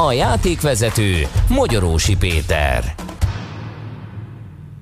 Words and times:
A 0.00 0.12
játékvezető 0.12 1.26
Magyarósi 1.48 2.16
Péter. 2.16 2.94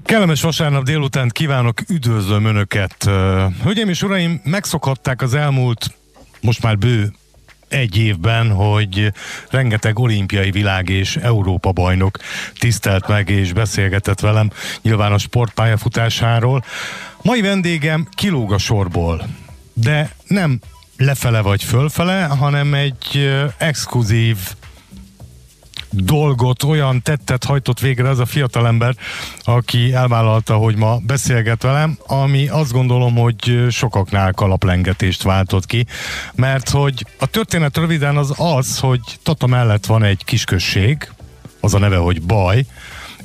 Kellemes 0.04 0.42
vasárnap 0.42 0.82
délután 0.82 1.28
kívánok, 1.28 1.80
üdvözlöm 1.88 2.44
Önöket. 2.44 3.04
Hölgyeim 3.62 3.88
és 3.88 4.02
uraim, 4.02 4.40
megszokhatták 4.44 5.22
az 5.22 5.34
elmúlt, 5.34 5.94
most 6.40 6.62
már 6.62 6.78
bő 6.78 7.12
egy 7.68 7.96
évben, 7.96 8.50
hogy 8.50 9.12
rengeteg 9.50 9.98
olimpiai 9.98 10.50
világ 10.50 10.88
és 10.88 11.16
Európa 11.16 11.72
bajnok 11.72 12.18
tisztelt 12.58 13.08
meg 13.08 13.28
és 13.28 13.52
beszélgetett 13.52 14.20
velem 14.20 14.50
nyilván 14.82 15.12
a 15.12 15.18
sportpályafutásáról. 15.18 16.64
Mai 17.22 17.40
vendégem 17.40 18.08
kilóg 18.14 18.52
a 18.52 18.58
sorból, 18.58 19.28
de 19.72 20.10
nem 20.26 20.60
lefele 20.96 21.40
vagy 21.40 21.62
fölfele, 21.62 22.24
hanem 22.24 22.74
egy 22.74 23.30
exkluzív 23.58 24.36
dolgot, 25.96 26.62
olyan 26.62 27.02
tettet 27.02 27.44
hajtott 27.44 27.80
végre 27.80 28.08
az 28.08 28.18
a 28.18 28.26
fiatalember, 28.26 28.94
aki 29.44 29.92
elvállalta, 29.92 30.56
hogy 30.56 30.76
ma 30.76 30.98
beszélget 31.06 31.62
velem, 31.62 31.98
ami 32.06 32.48
azt 32.48 32.72
gondolom, 32.72 33.14
hogy 33.14 33.66
sokaknál 33.70 34.32
kalaplengetést 34.32 35.22
váltott 35.22 35.66
ki, 35.66 35.86
mert 36.34 36.68
hogy 36.68 37.06
a 37.18 37.26
történet 37.26 37.76
röviden 37.76 38.16
az 38.16 38.34
az, 38.36 38.78
hogy 38.78 39.00
Tata 39.22 39.46
mellett 39.46 39.86
van 39.86 40.02
egy 40.02 40.24
kisközség, 40.24 41.10
az 41.60 41.74
a 41.74 41.78
neve, 41.78 41.96
hogy 41.96 42.22
Baj, 42.22 42.64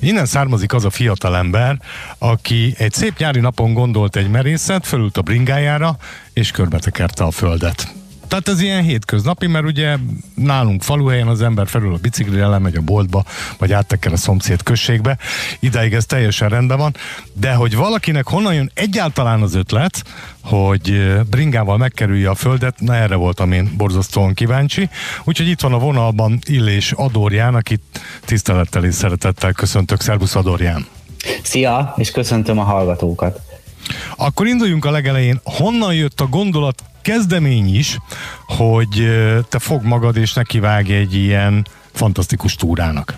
Innen 0.03 0.25
származik 0.25 0.73
az 0.73 0.85
a 0.85 0.89
fiatalember, 0.89 1.79
aki 2.17 2.73
egy 2.77 2.93
szép 2.93 3.17
nyári 3.17 3.39
napon 3.39 3.73
gondolt 3.73 4.15
egy 4.15 4.29
merészet, 4.29 4.87
fölült 4.87 5.17
a 5.17 5.21
bringájára, 5.21 5.97
és 6.33 6.51
körbetekerte 6.51 7.23
a 7.23 7.31
földet. 7.31 8.00
Tehát 8.31 8.47
ez 8.47 8.61
ilyen 8.61 8.83
hétköznapi, 8.83 9.47
mert 9.47 9.65
ugye 9.65 9.97
nálunk 10.35 10.81
faluhelyen 10.81 11.27
az 11.27 11.41
ember 11.41 11.67
felül 11.67 11.93
a 11.93 11.97
biciklire, 11.97 12.47
lemegy 12.47 12.75
a 12.75 12.81
boltba, 12.81 13.23
vagy 13.57 13.71
átteker 13.71 14.11
a 14.11 14.17
szomszéd 14.17 14.63
községbe. 14.63 15.17
Ideig 15.59 15.93
ez 15.93 16.05
teljesen 16.05 16.49
rendben 16.49 16.77
van, 16.77 16.95
de 17.33 17.53
hogy 17.53 17.75
valakinek 17.75 18.27
honnan 18.27 18.53
jön 18.53 18.71
egyáltalán 18.73 19.41
az 19.41 19.55
ötlet, 19.55 20.03
hogy 20.43 21.17
bringával 21.29 21.77
megkerülje 21.77 22.29
a 22.29 22.35
földet, 22.35 22.79
na 22.79 22.95
erre 22.95 23.15
voltam 23.15 23.51
én 23.51 23.73
borzasztóan 23.77 24.33
kíváncsi. 24.33 24.89
Úgyhogy 25.23 25.47
itt 25.47 25.61
van 25.61 25.73
a 25.73 25.79
vonalban 25.79 26.39
Illés 26.45 26.91
Adorján, 26.91 27.55
akit 27.55 27.81
tisztelettel 28.25 28.85
és 28.85 28.93
szeretettel 28.93 29.53
köszöntök. 29.53 30.01
Szervusz 30.01 30.35
Adorján! 30.35 30.85
Szia, 31.43 31.93
és 31.97 32.11
köszöntöm 32.11 32.59
a 32.59 32.63
hallgatókat! 32.63 33.41
Akkor 34.15 34.47
induljunk 34.47 34.85
a 34.85 34.91
legelején. 34.91 35.39
Honnan 35.43 35.93
jött 35.93 36.21
a 36.21 36.27
gondolat 36.27 36.83
kezdemény 37.01 37.75
is, 37.75 37.97
hogy 38.47 39.05
te 39.49 39.59
fog 39.59 39.83
magad 39.83 40.17
és 40.17 40.33
nekivágj 40.33 40.93
egy 40.93 41.15
ilyen 41.15 41.67
fantasztikus 41.91 42.55
túrának. 42.55 43.17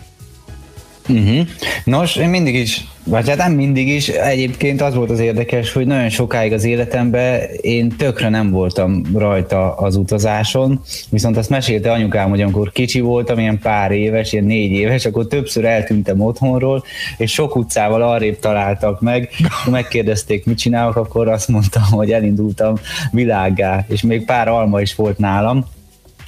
Uh-huh. 1.09 1.47
Nos, 1.83 2.15
én 2.15 2.29
mindig 2.29 2.55
is, 2.55 2.87
vagy 3.03 3.29
hát 3.29 3.37
nem 3.37 3.51
mindig 3.51 3.87
is, 3.87 4.07
egyébként 4.07 4.81
az 4.81 4.95
volt 4.95 5.09
az 5.09 5.19
érdekes, 5.19 5.73
hogy 5.73 5.85
nagyon 5.85 6.09
sokáig 6.09 6.53
az 6.53 6.63
életemben 6.63 7.41
én 7.61 7.95
tökre 7.97 8.29
nem 8.29 8.51
voltam 8.51 9.01
rajta 9.13 9.75
az 9.75 9.95
utazáson, 9.95 10.81
viszont 11.09 11.37
azt 11.37 11.49
mesélte 11.49 11.91
anyukám, 11.91 12.29
hogy 12.29 12.41
amikor 12.41 12.71
kicsi 12.71 12.99
voltam, 12.99 13.39
ilyen 13.39 13.59
pár 13.59 13.91
éves, 13.91 14.33
ilyen 14.33 14.45
négy 14.45 14.71
éves, 14.71 15.05
akkor 15.05 15.27
többször 15.27 15.65
eltűntem 15.65 16.21
otthonról, 16.21 16.83
és 17.17 17.31
sok 17.31 17.55
utcával 17.55 18.01
arrébb 18.01 18.39
találtak 18.39 19.01
meg, 19.01 19.29
megkérdezték, 19.71 20.45
mit 20.45 20.57
csinálok, 20.57 20.95
akkor 20.95 21.27
azt 21.27 21.47
mondtam, 21.47 21.83
hogy 21.83 22.11
elindultam 22.11 22.75
világgá, 23.11 23.85
és 23.87 24.01
még 24.01 24.25
pár 24.25 24.47
alma 24.47 24.81
is 24.81 24.95
volt 24.95 25.17
nálam, 25.17 25.65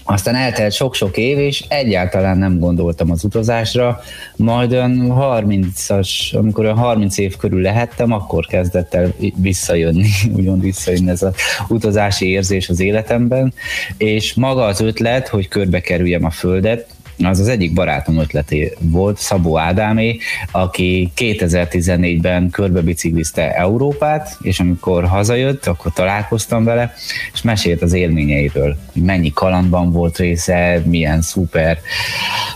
aztán 0.07 0.35
eltelt 0.35 0.73
sok-sok 0.73 1.17
év, 1.17 1.37
és 1.37 1.63
egyáltalán 1.67 2.37
nem 2.37 2.59
gondoltam 2.59 3.11
az 3.11 3.23
utazásra, 3.23 4.01
majd 4.35 4.71
olyan 4.71 5.07
30-as, 5.09 6.09
amikor 6.35 6.63
olyan 6.63 6.77
30 6.77 7.17
év 7.17 7.37
körül 7.37 7.61
lehettem, 7.61 8.11
akkor 8.11 8.45
kezdett 8.45 8.93
el 8.93 9.13
visszajönni, 9.35 10.09
úgymond 10.35 10.61
visszajönni 10.61 11.09
ez 11.09 11.21
az 11.21 11.35
utazási 11.67 12.29
érzés 12.29 12.69
az 12.69 12.79
életemben, 12.79 13.53
és 13.97 14.33
maga 14.33 14.63
az 14.63 14.81
ötlet, 14.81 15.27
hogy 15.27 15.47
körbe 15.47 15.79
kerüljem 15.79 16.25
a 16.25 16.29
földet, 16.29 16.94
az 17.23 17.39
az 17.39 17.47
egyik 17.47 17.73
barátom 17.73 18.17
ötleté 18.17 18.73
volt, 18.79 19.17
Szabó 19.17 19.57
Ádámé, 19.57 20.17
aki 20.51 21.11
2014-ben 21.15 22.49
körbebiciklizte 22.49 23.55
Európát, 23.55 24.37
és 24.41 24.59
amikor 24.59 25.05
hazajött, 25.05 25.65
akkor 25.65 25.93
találkoztam 25.93 26.63
vele, 26.63 26.93
és 27.33 27.41
mesélt 27.41 27.81
az 27.81 27.93
élményeiről, 27.93 28.77
hogy 28.93 29.01
mennyi 29.01 29.33
kalandban 29.33 29.91
volt 29.91 30.17
része, 30.17 30.81
milyen 30.85 31.21
szuper 31.21 31.79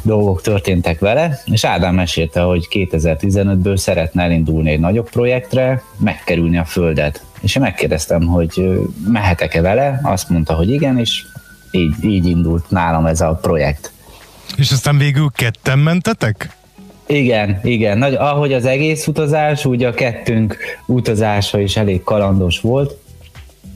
dolgok 0.01 0.41
történtek 0.41 0.99
vele, 0.99 1.39
és 1.45 1.63
Ádám 1.63 1.95
mesélte, 1.95 2.41
hogy 2.41 2.67
2015-ből 2.71 3.77
szeretne 3.77 4.23
elindulni 4.23 4.71
egy 4.71 4.79
nagyobb 4.79 5.09
projektre, 5.09 5.81
megkerülni 5.97 6.57
a 6.57 6.65
földet. 6.65 7.23
És 7.41 7.55
én 7.55 7.61
megkérdeztem, 7.61 8.25
hogy 8.25 8.79
mehetek-e 9.07 9.61
vele, 9.61 9.99
azt 10.03 10.29
mondta, 10.29 10.53
hogy 10.53 10.69
igen, 10.69 10.99
és 10.99 11.23
így, 11.71 12.03
így 12.03 12.25
indult 12.25 12.69
nálam 12.69 13.05
ez 13.05 13.21
a 13.21 13.39
projekt. 13.41 13.91
És 14.57 14.71
aztán 14.71 14.97
végül 14.97 15.29
ketten 15.35 15.79
mentetek? 15.79 16.57
Igen, 17.07 17.59
igen. 17.63 17.97
Nagy, 17.97 18.13
ahogy 18.13 18.53
az 18.53 18.65
egész 18.65 19.07
utazás, 19.07 19.65
úgy 19.65 19.83
a 19.83 19.93
kettőnk 19.93 20.57
utazása 20.85 21.59
is 21.59 21.77
elég 21.77 22.03
kalandos 22.03 22.59
volt. 22.59 22.97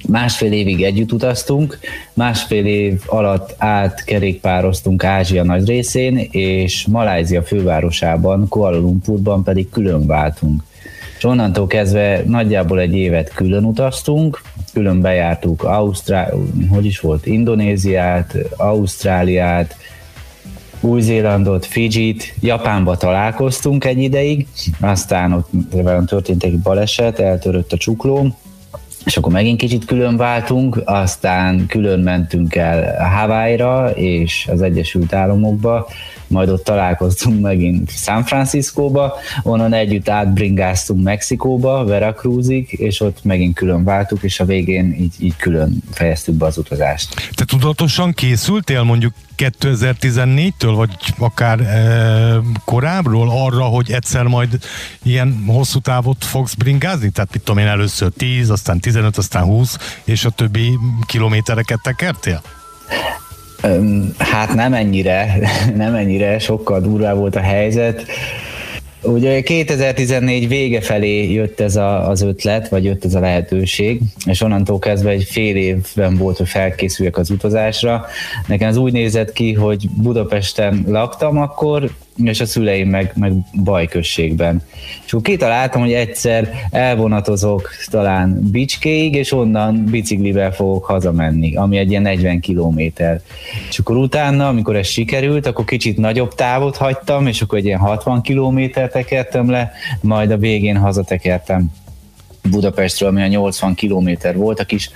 Másfél 0.08 0.52
évig 0.52 0.84
együtt 0.84 1.12
utaztunk, 1.12 1.80
másfél 2.14 2.66
év 2.66 3.02
alatt 3.06 3.56
átkerékpároztunk 3.58 5.04
Ázsia 5.04 5.44
nagy 5.44 5.68
részén, 5.68 6.28
és 6.32 6.86
Malázia 6.86 7.44
fővárosában, 7.44 8.48
Kuala 8.48 8.78
Lumpurban 8.78 9.44
pedig 9.44 9.70
külön 9.70 10.06
váltunk. 10.06 10.64
És 11.18 11.24
onnantól 11.24 11.68
kezdve 11.68 12.24
nagyjából 12.26 12.80
egy 12.80 12.96
évet 12.96 13.34
külön 13.34 13.64
utaztunk, 13.64 14.42
külön 14.74 15.02
bejártuk 15.02 15.64
Ausztrál, 15.64 16.34
hogy 16.70 16.86
is 16.86 17.00
volt, 17.00 17.26
Indonéziát, 17.26 18.38
Ausztráliát, 18.58 19.76
új-Zélandot, 20.84 21.66
Fidzsit, 21.66 22.34
Japánba 22.40 22.98
találkoztunk 22.98 23.86
egy 23.86 23.98
ideig, 23.98 24.48
aztán 24.80 25.32
ott 25.32 25.50
velem 25.72 26.06
történt 26.06 26.44
egy 26.44 26.60
baleset, 26.60 27.20
eltörött 27.20 27.72
a 27.72 27.78
csuklóm, 27.78 28.36
és 29.06 29.18
akkor 29.18 29.32
megint 29.32 29.60
kicsit 29.60 29.86
külön 29.86 30.18
váltunk, 30.18 30.82
aztán 30.86 31.66
külön 31.68 32.00
mentünk 32.00 32.56
el 32.56 33.08
Hawaii-ra 33.10 33.90
és 33.90 34.48
az 34.52 34.62
Egyesült 34.62 35.14
Államokba, 35.14 35.88
majd 36.34 36.50
ott 36.50 36.64
találkoztunk 36.64 37.42
megint 37.42 37.92
San 37.92 38.24
Franciscóba, 38.24 39.14
onnan 39.44 39.74
együtt 39.74 40.10
átbringáztunk 40.10 41.04
Mexikóba, 41.04 41.86
Veracruzig, 41.86 42.68
és 42.72 43.00
ott 43.00 43.24
megint 43.24 43.56
külön 43.56 43.84
váltuk, 43.84 44.24
és 44.24 44.40
a 44.40 44.46
végén 44.46 44.96
így, 45.00 45.14
így 45.20 45.36
külön 45.36 45.84
fejeztük 45.92 46.36
be 46.36 46.46
az 46.46 46.58
utazást. 46.58 47.32
Te 47.36 47.46
tudatosan 47.46 48.14
készültél 48.14 48.84
mondjuk 48.84 49.14
2014-től, 49.38 50.74
vagy 50.76 50.90
akár 51.18 51.60
e, 51.60 52.42
korábbról 52.66 53.30
arra, 53.30 53.64
hogy 53.64 53.92
egyszer 53.92 54.24
majd 54.24 54.60
ilyen 55.04 55.44
hosszú 55.48 55.80
távot 55.80 56.26
fogsz 56.26 56.54
bringázni? 56.54 57.10
Tehát 57.10 57.34
mit 57.34 57.44
tudom 57.44 57.64
én, 57.64 57.68
először 57.68 58.12
10, 58.18 58.50
aztán 58.50 58.80
15, 58.80 59.18
aztán 59.18 59.44
20, 59.44 59.78
és 60.04 60.26
a 60.26 60.30
többi 60.30 60.70
kilométereket 61.06 61.80
tekertél? 61.84 62.42
Hát 64.18 64.54
nem 64.54 64.74
ennyire, 64.74 65.36
nem 65.76 65.96
ennyire, 65.96 66.40
sokkal 66.40 66.82
durvább 66.82 67.18
volt 67.18 67.36
a 67.36 67.40
helyzet. 67.40 68.06
Ugye 69.02 69.42
2014 69.42 70.48
vége 70.48 70.82
felé 70.82 71.32
jött 71.32 71.60
ez 71.60 71.76
a, 71.76 72.10
az 72.10 72.22
ötlet, 72.22 72.70
vagy 72.70 72.84
jött 72.84 73.06
ez 73.06 73.16
a 73.16 73.20
lehetőség, 73.20 74.02
és 74.26 74.42
onnantól 74.42 74.80
kezdve 74.80 75.10
egy 75.10 75.24
fél 75.24 75.56
évben 75.56 76.18
volt, 76.18 76.38
hogy 76.38 76.48
felkészüljek 76.48 77.18
az 77.18 77.30
utazásra. 77.30 78.06
Nekem 78.48 78.70
ez 78.70 78.78
úgy 78.78 78.92
nézett 78.92 79.34
ki, 79.34 79.54
hogy 79.54 79.90
Budapesten 79.90 80.84
laktam 80.88 81.38
akkor, 81.38 81.90
és 82.16 82.40
a 82.40 82.46
szüleim 82.46 82.90
meg, 82.90 83.12
meg 83.16 83.34
bajközségben. 83.64 84.62
És 85.06 85.12
akkor 85.12 85.24
kitaláltam, 85.24 85.82
hogy 85.82 85.94
egyszer 85.94 86.50
elvonatozok 86.72 87.70
talán 87.90 88.40
Bicskéig, 88.52 89.16
és 89.16 89.32
onnan 89.32 89.86
biciklivel 89.90 90.52
fogok 90.52 90.86
hazamenni, 90.86 91.56
ami 91.56 91.78
egy 91.78 91.90
ilyen 91.90 92.02
40 92.02 92.40
kilométer. 92.40 93.22
És 93.70 93.80
akkor 93.80 93.98
utána, 93.98 94.48
amikor 94.48 94.76
ez 94.76 94.88
sikerült, 94.88 95.46
akkor 95.46 95.66
kicsit 95.66 95.98
nagyobb 95.98 96.36
távot 96.36 96.78
hagytam, 96.78 97.28
és 97.28 97.42
akkor 97.42 97.58
egy 97.58 97.66
ilyen 97.66 97.80
60 97.80 98.22
kilométer 98.22 98.90
tekertem 98.90 99.50
le, 99.50 99.72
majd 100.02 100.32
a 100.32 100.38
végén 100.38 100.78
hazatekertem 100.78 101.72
Budapestről, 102.50 103.10
ami 103.10 103.22
a 103.22 103.28
80 103.28 103.74
kilométer 103.74 104.36
volt, 104.36 104.60
a 104.60 104.64
kis, 104.64 104.90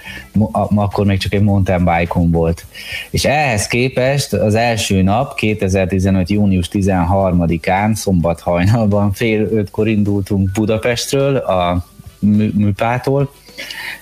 a, 0.52 0.76
akkor 0.76 1.06
még 1.06 1.20
csak 1.20 1.34
egy 1.34 1.42
mountain 1.42 1.84
bike 1.84 2.14
volt. 2.14 2.66
És 3.10 3.26
ehhez 3.26 3.68
képest 3.68 4.34
az 4.34 4.56
első 4.56 5.02
nap, 5.02 5.36
2015. 5.36 6.30
június 6.30 6.70
13-án, 6.72 7.94
szombat 7.94 8.40
hajnalban, 8.40 9.12
fél 9.12 9.42
ötkor 9.52 9.88
indultunk 9.88 10.52
Budapestről, 10.52 11.36
a 11.36 11.86
műpától, 12.54 13.32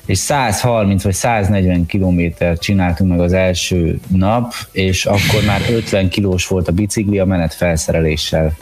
és 0.06 0.18
130 0.18 1.03
vagy 1.03 1.13
140 1.13 1.86
kilométer 1.86 2.57
csináltunk 2.57 3.09
meg 3.09 3.19
az 3.19 3.33
első 3.33 4.00
nap, 4.07 4.53
és 4.71 5.06
akkor 5.06 5.44
már 5.45 5.62
50 5.69 6.09
kilós 6.09 6.48
volt 6.48 6.68
a 6.68 6.71
bicikli 6.71 7.19
a 7.19 7.25
menet 7.25 7.53
felszereléssel. 7.53 8.57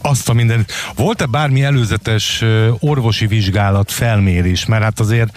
Azt 0.00 0.28
a 0.28 0.32
minden. 0.32 0.66
Volt-e 0.96 1.26
bármi 1.26 1.62
előzetes 1.62 2.44
orvosi 2.78 3.26
vizsgálat, 3.26 3.90
felmérés? 3.90 4.66
Mert 4.66 4.82
hát 4.82 5.00
azért 5.00 5.36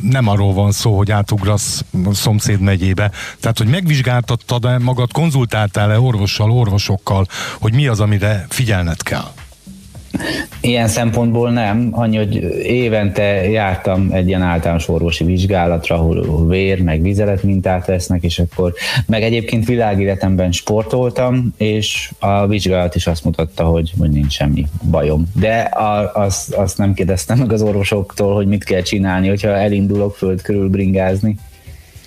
nem 0.00 0.28
arról 0.28 0.52
van 0.52 0.72
szó, 0.72 0.96
hogy 0.96 1.10
átugrasz 1.10 1.84
szomszéd 2.12 2.60
megyébe. 2.60 3.10
Tehát, 3.40 3.58
hogy 3.58 3.66
megvizsgáltattad-e 3.66 4.78
magad, 4.78 5.12
konzultáltál-e 5.12 6.00
orvossal, 6.00 6.50
orvosokkal, 6.50 7.26
hogy 7.60 7.74
mi 7.74 7.86
az, 7.86 8.00
amire 8.00 8.46
figyelned 8.48 9.02
kell? 9.02 9.32
Ilyen 10.60 10.88
szempontból 10.88 11.50
nem, 11.50 11.88
annyi, 11.90 12.16
hogy 12.16 12.34
évente 12.62 13.22
jártam 13.50 14.08
egy 14.12 14.26
ilyen 14.26 14.42
általános 14.42 14.88
orvosi 14.88 15.24
vizsgálatra, 15.24 15.96
ahol 15.96 16.46
vér, 16.46 16.82
meg 16.82 17.02
vizelet 17.02 17.42
mintát 17.42 17.86
vesznek, 17.86 18.22
és 18.22 18.38
akkor 18.38 18.72
meg 19.06 19.22
egyébként 19.22 19.66
világéletemben 19.66 20.52
sportoltam, 20.52 21.54
és 21.56 22.12
a 22.18 22.46
vizsgálat 22.46 22.94
is 22.94 23.06
azt 23.06 23.24
mutatta, 23.24 23.64
hogy, 23.64 23.92
hogy 23.98 24.10
nincs 24.10 24.32
semmi 24.32 24.66
bajom. 24.90 25.30
De 25.34 25.58
a, 25.60 26.14
azt, 26.14 26.54
azt 26.54 26.78
nem 26.78 26.94
kérdeztem 26.94 27.38
meg 27.38 27.52
az 27.52 27.62
orvosoktól, 27.62 28.34
hogy 28.34 28.46
mit 28.46 28.64
kell 28.64 28.82
csinálni, 28.82 29.28
hogyha 29.28 29.48
elindulok 29.48 30.16
föld 30.16 30.42
körül 30.42 30.68
bringázni. 30.68 31.36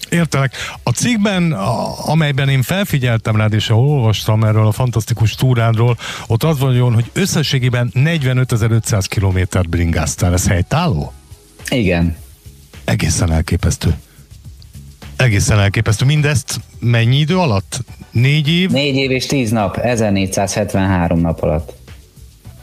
Értelek. 0.10 0.54
A 0.84 0.90
cikkben, 0.90 1.52
a, 1.52 2.10
amelyben 2.10 2.50
én 2.50 2.62
felfigyeltem 2.62 3.36
rád, 3.36 3.54
és 3.54 3.70
olvastam 3.70 4.44
erről 4.44 4.68
a 4.68 4.72
fantasztikus 4.72 5.36
túrádról, 5.36 5.98
ott 6.28 6.44
az 6.44 6.60
van, 6.60 6.94
hogy 6.94 7.10
összességében 7.14 7.92
45.500 7.96 9.06
kilométert 9.08 9.70
bringáztál. 9.70 10.34
Ez 10.34 10.48
helytálló? 10.48 11.14
Igen. 11.70 12.16
Egészen 12.84 13.32
elképesztő. 13.32 13.96
Egészen 15.16 15.60
elképesztő. 15.60 16.06
Mindezt 16.06 16.60
mennyi 16.80 17.18
idő 17.18 17.38
alatt? 17.38 17.80
Négy 18.12 18.50
év? 18.50 18.70
Négy 18.70 18.96
év 18.96 19.12
és 19.12 19.26
tíz 19.26 19.52
nap, 19.52 19.78
1473 19.78 21.20
nap 21.20 21.42
alatt. 21.42 21.74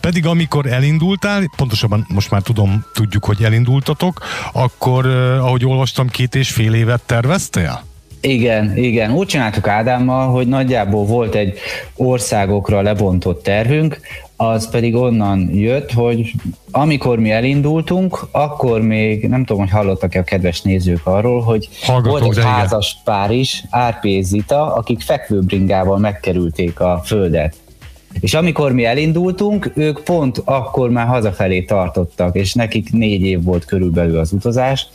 Pedig 0.02 0.26
amikor 0.26 0.66
elindultál, 0.66 1.42
pontosabban 1.56 2.06
most 2.08 2.30
már 2.30 2.42
tudom, 2.42 2.84
tudjuk, 2.94 3.24
hogy 3.24 3.42
elindultatok, 3.42 4.20
akkor, 4.52 5.06
ahogy 5.40 5.64
olvastam, 5.64 6.08
két 6.08 6.34
és 6.34 6.50
fél 6.50 6.74
évet 6.74 7.02
terveztél? 7.06 7.84
Igen, 8.20 8.76
igen. 8.76 9.12
Úgy 9.12 9.26
csináltuk 9.26 9.68
Ádámmal, 9.68 10.30
hogy 10.30 10.46
nagyjából 10.46 11.04
volt 11.04 11.34
egy 11.34 11.58
országokra 11.96 12.80
lebontott 12.80 13.42
tervünk, 13.42 14.00
az 14.36 14.70
pedig 14.70 14.94
onnan 14.94 15.50
jött, 15.54 15.92
hogy 15.92 16.32
amikor 16.70 17.18
mi 17.18 17.30
elindultunk, 17.30 18.18
akkor 18.30 18.80
még, 18.80 19.28
nem 19.28 19.44
tudom, 19.44 19.62
hogy 19.62 19.70
hallottak-e 19.70 20.18
a 20.18 20.24
kedves 20.24 20.60
nézők 20.60 21.06
arról, 21.06 21.42
hogy 21.42 21.68
Hallgatok, 21.82 22.20
volt 22.20 22.36
egy 22.36 22.44
házas 22.44 22.90
igen. 22.90 23.02
pár 23.04 23.30
is, 23.30 23.64
Árpé 23.70 24.20
Zita, 24.20 24.74
akik 24.74 25.00
fekvőbringával 25.00 25.98
megkerülték 25.98 26.80
a 26.80 27.02
földet. 27.04 27.54
És 28.20 28.34
amikor 28.34 28.72
mi 28.72 28.84
elindultunk, 28.84 29.72
ők 29.74 30.04
pont 30.04 30.42
akkor 30.44 30.90
már 30.90 31.06
hazafelé 31.06 31.62
tartottak, 31.62 32.36
és 32.36 32.54
nekik 32.54 32.92
négy 32.92 33.22
év 33.22 33.42
volt 33.42 33.64
körülbelül 33.64 34.18
az 34.18 34.32
utazás, 34.32 34.86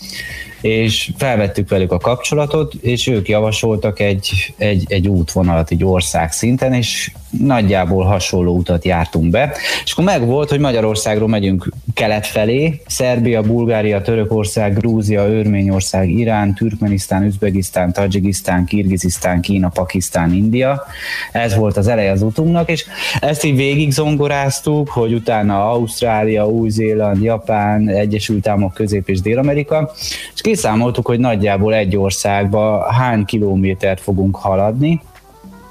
és 0.67 1.11
felvettük 1.17 1.69
velük 1.69 1.91
a 1.91 1.97
kapcsolatot, 1.97 2.73
és 2.73 3.07
ők 3.07 3.29
javasoltak 3.29 3.99
egy, 3.99 4.53
egy, 4.57 4.83
egy 4.87 5.07
útvonalat 5.07 5.71
egy 5.71 5.83
ország 5.83 6.31
szinten, 6.31 6.73
és 6.73 7.11
nagyjából 7.29 8.03
hasonló 8.03 8.55
utat 8.55 8.85
jártunk 8.85 9.29
be. 9.29 9.53
És 9.83 9.91
akkor 9.91 10.03
meg 10.03 10.25
volt, 10.25 10.49
hogy 10.49 10.59
Magyarországról 10.59 11.27
megyünk 11.27 11.69
kelet 11.93 12.27
felé, 12.27 12.81
Szerbia, 12.85 13.41
Bulgária, 13.41 14.01
Törökország, 14.01 14.77
Grúzia, 14.77 15.27
Örményország, 15.27 16.09
Irán, 16.09 16.53
Türkmenisztán, 16.53 17.23
Üzbegisztán, 17.23 17.93
Tajikisztán, 17.93 18.65
Kirgizisztán, 18.65 19.41
Kína, 19.41 19.69
Pakisztán, 19.69 20.33
India. 20.33 20.83
Ez 21.31 21.55
volt 21.55 21.77
az 21.77 21.87
eleje 21.87 22.11
az 22.11 22.21
utunknak, 22.21 22.69
és 22.69 22.85
ezt 23.19 23.43
így 23.43 23.55
végig 23.55 23.91
zongoráztuk, 23.91 24.89
hogy 24.89 25.13
utána 25.13 25.71
Ausztrália, 25.71 26.47
Új-Zéland, 26.47 27.23
Japán, 27.23 27.89
Egyesült 27.89 28.47
Államok, 28.47 28.73
Közép- 28.73 29.09
és 29.09 29.21
Dél-Amerika, 29.21 29.91
és 30.33 30.41
kiszámoltuk, 30.57 31.06
hogy 31.06 31.19
nagyjából 31.19 31.74
egy 31.74 31.98
országba 31.98 32.92
hány 32.92 33.25
kilométert 33.25 34.01
fogunk 34.01 34.36
haladni, 34.36 35.01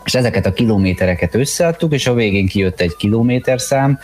és 0.04 0.14
ezeket 0.14 0.46
a 0.46 0.52
kilométereket 0.52 1.34
összeadtuk, 1.34 1.92
és 1.92 2.06
a 2.06 2.14
végén 2.14 2.46
kijött 2.46 2.80
egy 2.80 2.96
kilométerszám, 2.96 3.98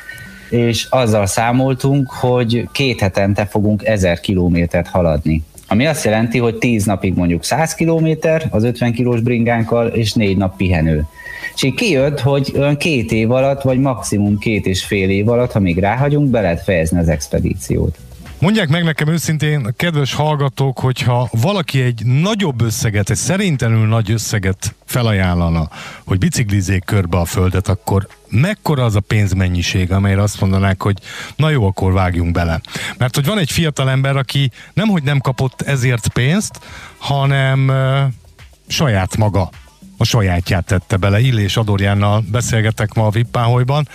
és 0.50 0.86
azzal 0.90 1.26
számoltunk, 1.26 2.10
hogy 2.10 2.68
két 2.72 3.00
hetente 3.00 3.46
fogunk 3.46 3.84
ezer 3.84 4.20
kilométert 4.20 4.88
haladni. 4.88 5.42
Ami 5.68 5.86
azt 5.86 6.04
jelenti, 6.04 6.38
hogy 6.38 6.58
10 6.58 6.84
napig 6.84 7.14
mondjuk 7.14 7.44
100 7.44 7.74
kilométer 7.74 8.46
az 8.50 8.64
50 8.64 8.92
kilós 8.92 9.20
bringánkkal, 9.20 9.86
és 9.86 10.12
négy 10.12 10.36
nap 10.36 10.56
pihenő. 10.56 11.04
És 11.54 11.62
így 11.62 11.74
kijött, 11.74 12.20
hogy 12.20 12.52
olyan 12.56 12.76
két 12.76 13.12
év 13.12 13.30
alatt, 13.30 13.62
vagy 13.62 13.78
maximum 13.78 14.38
két 14.38 14.66
és 14.66 14.84
fél 14.84 15.10
év 15.10 15.28
alatt, 15.28 15.52
ha 15.52 15.60
még 15.60 15.78
ráhagyunk, 15.78 16.30
be 16.30 16.40
lehet 16.40 16.62
fejezni 16.62 16.98
az 16.98 17.08
expedíciót. 17.08 17.98
Mondják 18.42 18.68
meg 18.68 18.84
nekem 18.84 19.08
őszintén, 19.08 19.74
kedves 19.76 20.14
hallgatók, 20.14 20.78
hogyha 20.78 21.28
valaki 21.30 21.80
egy 21.82 22.04
nagyobb 22.04 22.60
összeget, 22.60 23.10
egy 23.10 23.16
szerintelenül 23.16 23.86
nagy 23.86 24.10
összeget 24.10 24.74
felajánlana, 24.84 25.68
hogy 26.04 26.18
biciklizzék 26.18 26.84
körbe 26.84 27.18
a 27.18 27.24
földet, 27.24 27.68
akkor 27.68 28.06
mekkora 28.28 28.84
az 28.84 28.94
a 28.96 29.00
pénzmennyiség, 29.00 29.92
amelyre 29.92 30.22
azt 30.22 30.40
mondanák, 30.40 30.82
hogy 30.82 30.98
na 31.36 31.50
jó, 31.50 31.66
akkor 31.66 31.92
vágjunk 31.92 32.32
bele. 32.32 32.60
Mert 32.98 33.14
hogy 33.14 33.26
van 33.26 33.38
egy 33.38 33.50
fiatal 33.50 33.90
ember, 33.90 34.16
aki 34.16 34.50
nemhogy 34.72 35.02
nem 35.02 35.18
kapott 35.18 35.62
ezért 35.62 36.08
pénzt, 36.08 36.60
hanem 36.98 37.72
saját 38.66 39.16
maga 39.16 39.50
a 40.02 40.04
sajátját 40.04 40.64
tette 40.64 40.96
bele. 40.96 41.20
Illés 41.20 41.56
Adorjánnal 41.56 42.24
beszélgetek 42.30 42.94
ma 42.94 43.06
a 43.06 43.10
Vippáholyban, 43.10 43.88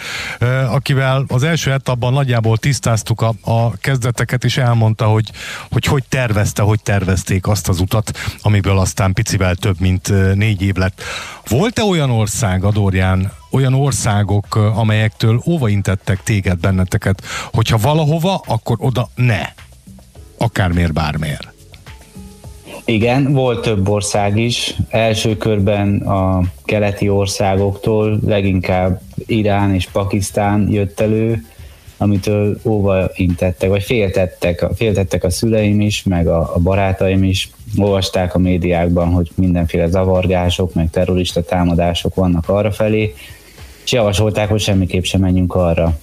akivel 0.69 1.25
az 1.27 1.43
első 1.43 1.71
etapban 1.71 2.13
nagyjából 2.13 2.57
tisztáztuk 2.57 3.21
a, 3.21 3.33
a 3.41 3.77
kezdeteket, 3.77 4.43
és 4.43 4.57
elmondta, 4.57 5.05
hogy, 5.05 5.31
hogy 5.71 5.85
hogy 5.85 6.03
tervezte, 6.09 6.61
hogy 6.61 6.81
tervezték 6.81 7.47
azt 7.47 7.67
az 7.67 7.79
utat, 7.79 8.11
amiből 8.41 8.79
aztán 8.79 9.13
picivel 9.13 9.55
több, 9.55 9.79
mint 9.79 10.35
négy 10.35 10.61
év 10.61 10.75
lett. 10.75 11.01
Volt-e 11.47 11.83
olyan 11.83 12.09
ország, 12.09 12.63
Adorján, 12.63 13.31
olyan 13.51 13.73
országok, 13.73 14.55
amelyektől 14.55 15.41
óvaintettek 15.45 16.23
téged, 16.23 16.59
benneteket, 16.59 17.23
hogyha 17.53 17.77
valahova, 17.77 18.41
akkor 18.45 18.77
oda 18.79 19.09
ne. 19.15 19.41
Akármiért, 20.37 20.93
bármiért. 20.93 21.56
Igen, 22.89 23.33
volt 23.33 23.61
több 23.61 23.89
ország 23.89 24.37
is. 24.37 24.75
Első 24.89 25.37
körben 25.37 25.97
a 25.97 26.41
keleti 26.65 27.09
országoktól 27.09 28.19
leginkább 28.25 29.01
Irán 29.25 29.73
és 29.73 29.87
Pakisztán 29.91 30.67
jött 30.71 30.99
elő, 30.99 31.45
amitől 31.97 32.59
óva 32.63 33.09
intettek, 33.15 33.69
vagy 33.69 33.83
féltettek, 33.83 34.65
féltettek 34.75 35.23
a 35.23 35.29
szüleim 35.29 35.81
is, 35.81 36.03
meg 36.03 36.27
a, 36.27 36.55
a 36.55 36.59
barátaim 36.59 37.23
is. 37.23 37.49
Olvasták 37.77 38.35
a 38.35 38.39
médiákban, 38.39 39.07
hogy 39.07 39.29
mindenféle 39.35 39.87
zavargások, 39.87 40.73
meg 40.73 40.89
terrorista 40.89 41.43
támadások 41.43 42.15
vannak 42.15 42.49
arra 42.49 42.71
felé, 42.71 43.13
és 43.83 43.91
javasolták, 43.91 44.49
hogy 44.49 44.61
semmiképp 44.61 45.03
sem 45.03 45.21
menjünk 45.21 45.55
arra. 45.55 45.97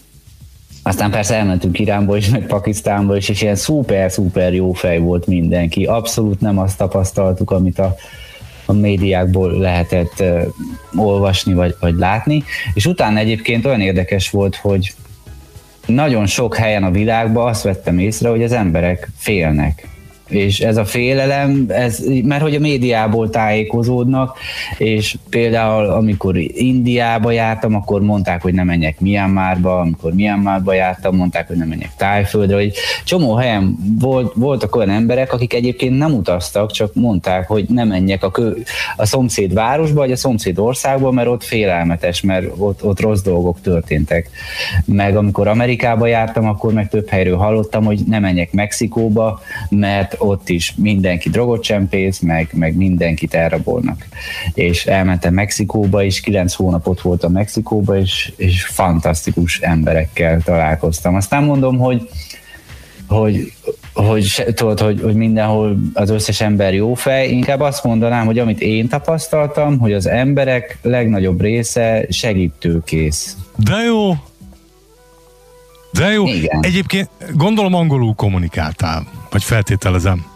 Aztán 0.86 1.10
persze 1.10 1.34
elmentünk 1.34 1.78
Iránból 1.78 2.16
is, 2.16 2.28
meg 2.28 2.46
Pakisztánból 2.46 3.16
is, 3.16 3.28
és 3.28 3.42
ilyen 3.42 3.54
szuper-szuper 3.54 4.54
jó 4.54 4.72
fej 4.72 4.98
volt 4.98 5.26
mindenki. 5.26 5.84
Abszolút 5.84 6.40
nem 6.40 6.58
azt 6.58 6.78
tapasztaltuk, 6.78 7.50
amit 7.50 7.78
a, 7.78 7.94
a 8.66 8.72
médiákból 8.72 9.58
lehetett 9.58 10.20
uh, 10.20 10.42
olvasni 10.96 11.54
vagy, 11.54 11.74
vagy 11.80 11.94
látni. 11.94 12.44
És 12.74 12.86
utána 12.86 13.18
egyébként 13.18 13.64
olyan 13.64 13.80
érdekes 13.80 14.30
volt, 14.30 14.56
hogy 14.56 14.94
nagyon 15.86 16.26
sok 16.26 16.56
helyen 16.56 16.84
a 16.84 16.90
világban 16.90 17.48
azt 17.48 17.62
vettem 17.62 17.98
észre, 17.98 18.28
hogy 18.28 18.42
az 18.42 18.52
emberek 18.52 19.08
félnek 19.16 19.88
és 20.28 20.60
ez 20.60 20.76
a 20.76 20.84
félelem, 20.84 21.64
ez, 21.68 22.02
mert 22.24 22.42
hogy 22.42 22.54
a 22.54 22.58
médiából 22.58 23.30
tájékozódnak, 23.30 24.38
és 24.78 25.16
például 25.30 25.90
amikor 25.90 26.36
Indiába 26.54 27.30
jártam, 27.30 27.74
akkor 27.74 28.00
mondták, 28.00 28.42
hogy 28.42 28.54
nem 28.54 28.66
menjek 28.66 29.00
Myanmarba, 29.00 29.80
amikor 29.80 30.12
Myanmarba 30.12 30.72
jártam, 30.72 31.16
mondták, 31.16 31.46
hogy 31.46 31.56
nem 31.56 31.68
menjek 31.68 31.90
Tájföldre, 31.96 32.56
hogy 32.56 32.72
csomó 33.04 33.34
helyen 33.34 33.76
volt, 34.00 34.32
voltak 34.36 34.76
olyan 34.76 34.90
emberek, 34.90 35.32
akik 35.32 35.54
egyébként 35.54 35.98
nem 35.98 36.14
utaztak, 36.14 36.70
csak 36.70 36.94
mondták, 36.94 37.48
hogy 37.48 37.64
nem 37.68 37.88
menjek 37.88 38.24
a, 38.24 38.30
kö, 38.30 38.50
a 38.96 39.06
szomszéd 39.06 39.54
városba, 39.54 40.00
vagy 40.00 40.12
a 40.12 40.16
szomszéd 40.16 40.58
országba, 40.58 41.10
mert 41.10 41.28
ott 41.28 41.42
félelmetes, 41.42 42.20
mert 42.20 42.46
ott, 42.56 42.84
ott 42.84 43.00
rossz 43.00 43.22
dolgok 43.22 43.60
történtek. 43.60 44.30
Meg 44.84 45.16
amikor 45.16 45.48
Amerikába 45.48 46.06
jártam, 46.06 46.48
akkor 46.48 46.72
meg 46.72 46.88
több 46.88 47.08
helyről 47.08 47.36
hallottam, 47.36 47.84
hogy 47.84 48.00
nem 48.06 48.22
menjek 48.22 48.52
Mexikóba, 48.52 49.40
mert 49.68 50.13
ott 50.18 50.48
is 50.48 50.74
mindenki 50.76 51.28
drogot 51.28 51.62
csempész, 51.62 52.18
meg, 52.18 52.48
meg 52.52 52.76
mindenkit 52.76 53.34
elrabolnak. 53.34 54.06
És 54.54 54.86
elmentem 54.86 55.34
Mexikóba, 55.34 56.04
és 56.04 56.20
kilenc 56.20 56.54
hónapot 56.54 57.00
voltam 57.00 57.32
Mexikóba, 57.32 57.98
és, 57.98 58.32
és 58.36 58.64
fantasztikus 58.64 59.60
emberekkel 59.60 60.40
találkoztam. 60.42 61.14
Aztán 61.14 61.44
mondom, 61.44 61.78
hogy 61.78 62.08
hogy, 63.08 63.52
hogy 63.92 64.44
tudod, 64.54 64.80
hogy, 64.80 65.00
hogy 65.02 65.14
mindenhol 65.14 65.78
az 65.92 66.10
összes 66.10 66.40
ember 66.40 66.74
jó 66.74 66.94
fej, 66.94 67.28
inkább 67.28 67.60
azt 67.60 67.84
mondanám, 67.84 68.26
hogy 68.26 68.38
amit 68.38 68.60
én 68.60 68.88
tapasztaltam, 68.88 69.78
hogy 69.78 69.92
az 69.92 70.06
emberek 70.06 70.78
legnagyobb 70.82 71.40
része 71.40 72.06
segítőkész. 72.10 73.36
De 73.56 73.76
jó, 73.76 74.14
de 75.98 76.10
jó. 76.12 76.26
Igen. 76.26 76.60
Egyébként 76.62 77.08
gondolom 77.34 77.74
angolul 77.74 78.14
kommunikáltál, 78.14 79.06
vagy 79.34 79.44
feltételezem. 79.44 80.33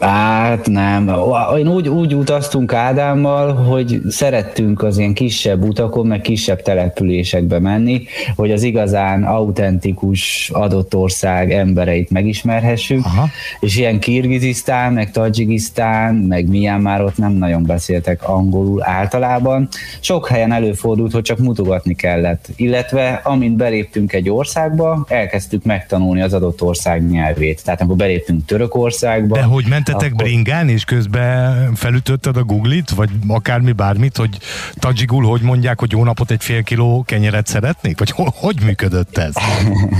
Hát 0.00 0.66
nem. 0.66 1.10
Én 1.58 1.68
úgy, 1.68 1.88
úgy 1.88 2.14
utaztunk 2.14 2.72
Ádámmal, 2.72 3.54
hogy 3.54 4.00
szerettünk 4.08 4.82
az 4.82 4.98
ilyen 4.98 5.14
kisebb 5.14 5.64
utakon, 5.64 6.06
meg 6.06 6.20
kisebb 6.20 6.62
településekbe 6.62 7.58
menni, 7.58 8.02
hogy 8.36 8.50
az 8.50 8.62
igazán 8.62 9.24
autentikus 9.24 10.50
adott 10.52 10.94
ország 10.94 11.52
embereit 11.52 12.10
megismerhessük, 12.10 13.04
Aha. 13.04 13.28
és 13.60 13.76
ilyen 13.76 13.98
Kirgizisztán, 14.00 14.92
meg 14.92 15.10
Tajikisztán, 15.10 16.14
meg 16.14 16.48
Myanmar 16.48 17.00
ott 17.00 17.16
nem 17.16 17.32
nagyon 17.32 17.62
beszéltek 17.62 18.28
angolul 18.28 18.82
általában. 18.84 19.68
Sok 20.00 20.28
helyen 20.28 20.52
előfordult, 20.52 21.12
hogy 21.12 21.22
csak 21.22 21.38
mutogatni 21.38 21.94
kellett. 21.94 22.48
Illetve 22.56 23.20
amint 23.24 23.56
beléptünk 23.56 24.12
egy 24.12 24.30
országba, 24.30 25.04
elkezdtük 25.08 25.64
megtanulni 25.64 26.20
az 26.20 26.34
adott 26.34 26.62
ország 26.62 27.10
nyelvét. 27.10 27.64
Tehát 27.64 27.80
amikor 27.80 27.96
beléptünk 27.96 28.44
Törökországba. 28.44 29.36
De 29.36 29.42
hogy 29.42 29.64
ment 29.68 29.88
mentetek 29.90 30.12
akkor... 30.12 30.24
bringán, 30.24 30.68
és 30.68 30.84
közben 30.84 31.74
felütötted 31.74 32.36
a 32.36 32.42
Google-it, 32.42 32.90
vagy 32.90 33.10
akármi 33.28 33.72
bármit, 33.72 34.16
hogy 34.16 34.38
tajigul, 34.74 35.24
hogy 35.24 35.40
mondják, 35.40 35.80
hogy 35.80 35.92
jó 35.92 36.04
napot 36.04 36.30
egy 36.30 36.44
fél 36.44 36.62
kiló 36.62 37.02
kenyeret 37.06 37.46
szeretnék? 37.46 37.98
Vagy 37.98 38.12
hogy 38.34 38.56
működött 38.64 39.18
ez? 39.18 39.34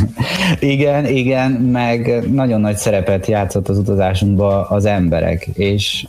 igen, 0.60 1.06
igen, 1.06 1.50
meg 1.50 2.30
nagyon 2.30 2.60
nagy 2.60 2.76
szerepet 2.76 3.26
játszott 3.26 3.68
az 3.68 3.78
utazásunkban 3.78 4.66
az 4.68 4.84
emberek, 4.84 5.46
és 5.46 6.06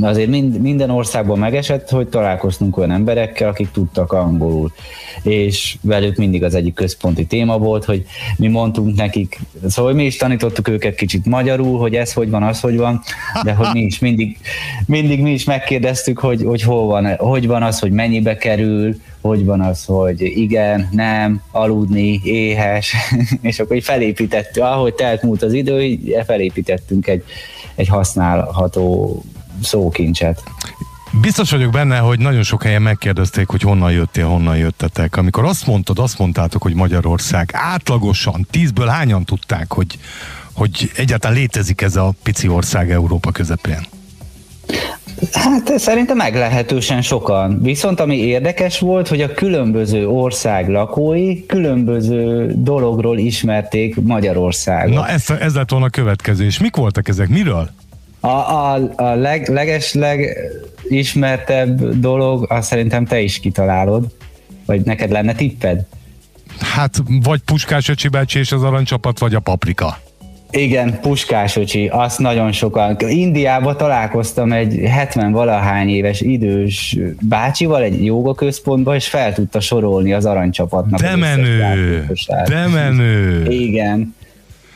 azért 0.00 0.28
mind, 0.28 0.60
minden 0.60 0.90
országban 0.90 1.38
megesett, 1.38 1.90
hogy 1.90 2.08
találkoztunk 2.08 2.76
olyan 2.76 2.90
emberekkel, 2.90 3.48
akik 3.48 3.70
tudtak 3.70 4.12
angolul. 4.12 4.72
És 5.22 5.76
velük 5.80 6.16
mindig 6.16 6.44
az 6.44 6.54
egyik 6.54 6.74
központi 6.74 7.26
téma 7.26 7.58
volt, 7.58 7.84
hogy 7.84 8.04
mi 8.36 8.48
mondtunk 8.48 8.96
nekik, 8.96 9.40
szóval 9.68 9.92
mi 9.92 10.04
is 10.04 10.16
tanítottuk 10.16 10.68
őket 10.68 10.94
kicsit 10.94 11.26
magyarul, 11.26 11.78
hogy 11.78 11.94
ez 11.94 12.12
hogy 12.12 12.30
van, 12.30 12.42
az 12.42 12.60
hogy 12.60 12.76
van, 12.76 13.00
de 13.44 13.52
hogy 13.52 13.68
mi 13.72 13.80
is 13.80 13.98
mindig, 13.98 14.38
mindig 14.86 15.20
mi 15.22 15.32
is 15.32 15.44
megkérdeztük, 15.44 16.18
hogy, 16.18 16.42
hogy 16.42 16.62
hol 16.62 16.86
van, 16.86 17.16
hogy 17.16 17.46
van 17.46 17.62
az, 17.62 17.78
hogy 17.78 17.92
mennyibe 17.92 18.36
kerül, 18.36 18.96
hogy 19.20 19.44
van 19.44 19.60
az, 19.60 19.84
hogy 19.84 20.20
igen, 20.20 20.88
nem, 20.90 21.42
aludni, 21.50 22.20
éhes, 22.24 22.94
és 23.40 23.58
akkor 23.58 23.76
így 23.76 23.84
felépítettük, 23.84 24.62
ahogy 24.62 24.94
telt 24.94 25.22
múlt 25.22 25.42
az 25.42 25.52
idő, 25.52 25.98
felépítettünk 26.26 27.06
egy, 27.06 27.24
egy 27.74 27.88
használható 27.88 29.22
szókincset. 29.62 30.42
Biztos 31.20 31.50
vagyok 31.50 31.72
benne, 31.72 31.98
hogy 31.98 32.18
nagyon 32.18 32.42
sok 32.42 32.62
helyen 32.62 32.82
megkérdezték, 32.82 33.48
hogy 33.48 33.62
honnan 33.62 33.92
jöttél, 33.92 34.26
honnan 34.26 34.56
jöttetek. 34.56 35.16
Amikor 35.16 35.44
azt 35.44 35.66
mondtad, 35.66 35.98
azt 35.98 36.18
mondtátok, 36.18 36.62
hogy 36.62 36.74
Magyarország 36.74 37.50
átlagosan, 37.52 38.46
tízből 38.50 38.86
hányan 38.86 39.24
tudták, 39.24 39.72
hogy, 39.72 39.98
hogy 40.52 40.90
egyáltalán 40.96 41.36
létezik 41.36 41.80
ez 41.80 41.96
a 41.96 42.12
pici 42.22 42.48
ország 42.48 42.90
Európa 42.90 43.30
közepén? 43.30 43.86
Hát 45.32 45.78
szerintem 45.78 46.16
meglehetősen 46.16 47.02
sokan. 47.02 47.62
Viszont 47.62 48.00
ami 48.00 48.16
érdekes 48.16 48.78
volt, 48.78 49.08
hogy 49.08 49.20
a 49.20 49.32
különböző 49.32 50.08
ország 50.08 50.68
lakói 50.68 51.46
különböző 51.46 52.52
dologról 52.56 53.18
ismerték 53.18 54.00
Magyarországot. 54.00 54.94
Na 54.94 55.08
ez, 55.08 55.30
ez 55.40 55.54
lett 55.54 55.70
volna 55.70 55.86
a 55.86 55.88
következő. 55.88 56.44
És 56.44 56.58
mik 56.58 56.76
voltak 56.76 57.08
ezek? 57.08 57.28
Miről? 57.28 57.70
A, 58.24 58.28
a, 58.28 58.78
a 58.96 59.14
leg, 59.14 59.48
legesleg 59.48 60.36
ismertebb 60.88 61.98
dolog, 61.98 62.46
azt 62.48 62.68
szerintem 62.68 63.06
te 63.06 63.20
is 63.20 63.40
kitalálod, 63.40 64.04
vagy 64.66 64.80
neked 64.80 65.10
lenne 65.10 65.34
tipped? 65.34 65.86
Hát 66.58 67.02
vagy 67.22 67.40
Puskás 67.40 67.88
Öcsi 67.88 68.08
bácsi 68.08 68.38
és 68.38 68.52
az 68.52 68.62
aranycsapat, 68.62 69.18
vagy 69.18 69.34
a 69.34 69.40
paprika. 69.40 69.98
Igen, 70.54 71.00
Puskás 71.00 71.56
öcsi, 71.56 71.88
azt 71.88 72.18
nagyon 72.18 72.52
sokan. 72.52 72.96
Indiába 72.98 73.76
találkoztam 73.76 74.52
egy 74.52 74.80
70 74.84 75.32
valahány 75.32 75.88
éves 75.88 76.20
idős 76.20 76.96
bácsival 77.20 77.82
egy 77.82 78.04
jogaközpontban, 78.04 78.94
és 78.94 79.08
fel 79.08 79.34
tudta 79.34 79.60
sorolni 79.60 80.12
az 80.12 80.24
aranycsapatnak. 80.24 81.00
De 81.00 81.16
menő! 81.16 82.06
De 82.48 82.66
menő! 82.66 83.46
Igen. 83.50 84.14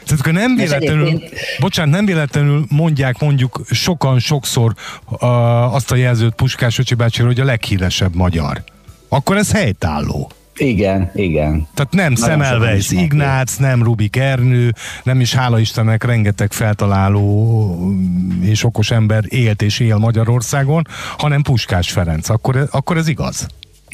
Tehát 0.07 0.21
akkor 0.21 0.33
nem 0.33 0.57
véletlenül, 0.57 1.07
egyébként... 1.07 1.33
bocsánat, 1.61 1.95
nem 1.95 2.07
véletlenül 2.07 2.65
mondják 2.69 3.19
mondjuk 3.19 3.61
sokan 3.71 4.19
sokszor 4.19 4.75
uh, 5.09 5.75
azt 5.75 5.91
a 5.91 5.97
jelzőt 5.97 6.35
Puskás 6.35 6.79
Öcsi 6.79 6.95
bácsiról, 6.95 7.29
hogy 7.29 7.41
a 7.41 7.45
leghíresebb 7.45 8.15
magyar. 8.15 8.65
Akkor 9.09 9.37
ez 9.37 9.53
helytálló. 9.53 10.31
Igen, 10.57 11.11
igen. 11.15 11.67
Tehát 11.75 11.93
nem 11.93 12.15
Szemelweis 12.15 12.91
Ignác, 12.91 13.57
nem 13.57 13.83
Rubik 13.83 14.17
Ernő, 14.17 14.73
nem 15.03 15.21
is 15.21 15.35
hála 15.35 15.59
Istennek 15.59 16.05
rengeteg 16.05 16.53
feltaláló 16.53 17.95
és 18.43 18.65
okos 18.65 18.91
ember 18.91 19.25
élt 19.29 19.63
és 19.63 19.81
él 19.81 19.97
Magyarországon, 19.97 20.87
hanem 21.19 21.43
Puskás 21.43 21.91
Ferenc. 21.91 22.29
Akkor, 22.29 22.69
akkor 22.71 22.97
ez 22.97 23.09
igaz? 23.09 23.47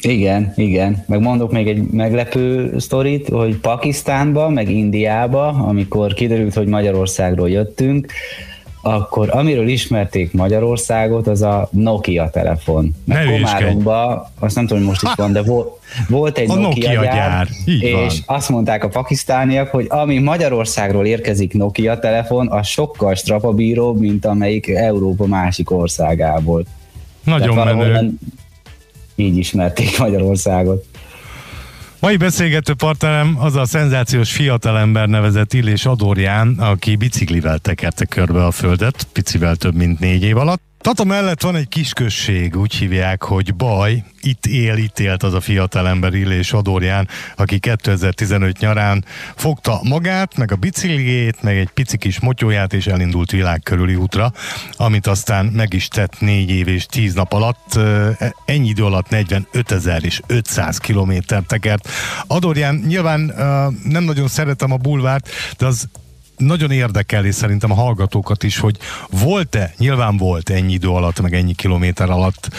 Igen, 0.03 0.53
igen. 0.55 1.03
Meg 1.07 1.19
mondok 1.19 1.51
még 1.51 1.67
egy 1.67 1.81
meglepő 1.91 2.73
sztorit, 2.79 3.27
hogy 3.29 3.55
Pakisztánba, 3.55 4.49
meg 4.49 4.69
Indiába, 4.69 5.47
amikor 5.47 6.13
kiderült, 6.13 6.53
hogy 6.53 6.67
Magyarországról 6.67 7.49
jöttünk, 7.49 8.11
akkor 8.85 9.29
amiről 9.31 9.67
ismerték 9.67 10.33
Magyarországot, 10.33 11.27
az 11.27 11.41
a 11.41 11.69
Nokia 11.71 12.29
telefon. 12.29 12.95
Meg 13.05 13.25
Komáromba, 13.25 14.31
azt 14.39 14.55
nem 14.55 14.65
tudom, 14.65 14.83
hogy 14.83 14.91
most 14.91 15.03
is 15.03 15.13
van, 15.15 15.31
de 15.31 15.41
volt, 15.41 15.79
volt 16.07 16.37
egy 16.37 16.49
a 16.49 16.53
Nokia, 16.53 16.93
Nokia 16.93 17.03
gyár, 17.03 17.13
gyár. 17.13 17.47
és 17.65 17.91
van. 18.25 18.37
azt 18.37 18.49
mondták 18.49 18.83
a 18.83 18.87
pakisztániak, 18.87 19.69
hogy 19.69 19.85
ami 19.89 20.17
Magyarországról 20.19 21.05
érkezik 21.05 21.53
Nokia 21.53 21.99
telefon, 21.99 22.47
az 22.47 22.67
sokkal 22.67 23.15
strapabíróbb, 23.15 23.99
mint 23.99 24.25
amelyik 24.25 24.67
Európa 24.67 25.25
másik 25.25 25.71
országából. 25.71 26.63
Nagyon 27.23 27.55
menő 27.55 28.13
így 29.15 29.37
ismerték 29.37 29.97
Magyarországot. 29.97 30.85
Mai 31.99 32.17
beszélgető 32.17 32.73
partnerem 32.73 33.35
az 33.39 33.55
a 33.55 33.65
szenzációs 33.65 34.31
fiatalember 34.31 35.07
nevezett 35.07 35.53
Illés 35.53 35.85
Adorján, 35.85 36.59
aki 36.59 36.95
biciklivel 36.95 37.57
tekerte 37.59 38.05
körbe 38.05 38.45
a 38.45 38.51
földet, 38.51 39.07
picivel 39.13 39.55
több 39.55 39.75
mint 39.75 39.99
négy 39.99 40.23
év 40.23 40.37
alatt. 40.37 40.72
Tata 40.83 41.03
mellett 41.03 41.41
van 41.41 41.55
egy 41.55 41.67
kis 41.67 41.93
község, 41.93 42.55
úgy 42.57 42.73
hívják, 42.75 43.23
hogy 43.23 43.55
Baj. 43.55 44.03
Itt 44.21 44.45
él, 44.45 44.77
itt 44.77 44.99
élt 44.99 45.23
az 45.23 45.33
a 45.33 45.41
fiatalember 45.41 46.13
Illés 46.13 46.53
Adorján, 46.53 47.07
aki 47.35 47.59
2015 47.59 48.59
nyarán 48.59 49.05
fogta 49.35 49.79
magát, 49.83 50.37
meg 50.37 50.51
a 50.51 50.55
bicikliét, 50.55 51.41
meg 51.41 51.57
egy 51.57 51.69
pici 51.69 51.97
kis 51.97 52.19
motyóját, 52.19 52.73
és 52.73 52.87
elindult 52.87 53.31
világ 53.31 53.61
útra, 53.97 54.33
amit 54.71 55.07
aztán 55.07 55.45
meg 55.45 55.73
is 55.73 55.87
tett 55.87 56.19
négy 56.19 56.49
év 56.49 56.67
és 56.67 56.85
tíz 56.85 57.13
nap 57.13 57.33
alatt. 57.33 57.79
Ennyi 58.45 58.67
idő 58.67 58.85
alatt 58.85 59.09
45 59.09 59.71
ezer 59.71 60.03
és 60.03 60.21
500 60.27 60.77
kilométer 60.77 61.43
tekert. 61.47 61.89
Adorján 62.27 62.75
nyilván 62.75 63.19
nem 63.83 64.03
nagyon 64.03 64.27
szeretem 64.27 64.71
a 64.71 64.77
bulvárt, 64.77 65.29
de 65.57 65.65
az 65.65 65.87
nagyon 66.43 66.71
érdekel, 66.71 67.25
és 67.25 67.35
szerintem 67.35 67.71
a 67.71 67.75
hallgatókat 67.75 68.43
is, 68.43 68.57
hogy 68.57 68.77
volt-e, 69.23 69.73
nyilván 69.77 70.17
volt 70.17 70.49
ennyi 70.49 70.73
idő 70.73 70.87
alatt, 70.87 71.21
meg 71.21 71.33
ennyi 71.33 71.53
kilométer 71.53 72.09
alatt 72.09 72.49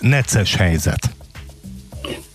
necces 0.00 0.56
helyzet? 0.56 1.10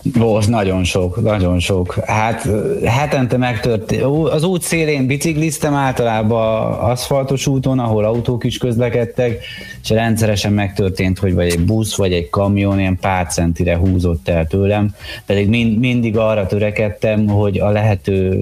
Volt, 0.03 0.47
nagyon 0.47 0.83
sok, 0.83 1.21
nagyon 1.21 1.59
sok. 1.59 1.93
Hát 2.05 2.49
hetente 2.85 3.37
megtörtént. 3.37 4.03
Az 4.31 4.43
út 4.43 4.61
szélén 4.61 5.07
bicikliztem 5.07 5.73
általában 5.73 6.73
aszfaltos 6.73 7.47
úton, 7.47 7.79
ahol 7.79 8.03
autók 8.05 8.43
is 8.43 8.57
közlekedtek, 8.57 9.43
és 9.83 9.89
rendszeresen 9.89 10.53
megtörtént, 10.53 11.19
hogy 11.19 11.33
vagy 11.33 11.51
egy 11.51 11.65
busz, 11.65 11.95
vagy 11.95 12.13
egy 12.13 12.29
kamion 12.29 12.79
ilyen 12.79 12.97
pár 13.01 13.27
centire 13.27 13.77
húzott 13.77 14.27
el 14.27 14.47
tőlem, 14.47 14.95
pedig 15.25 15.49
mind, 15.49 15.79
mindig 15.79 16.17
arra 16.17 16.45
törekedtem, 16.45 17.27
hogy 17.27 17.59
a 17.59 17.69
lehető 17.69 18.39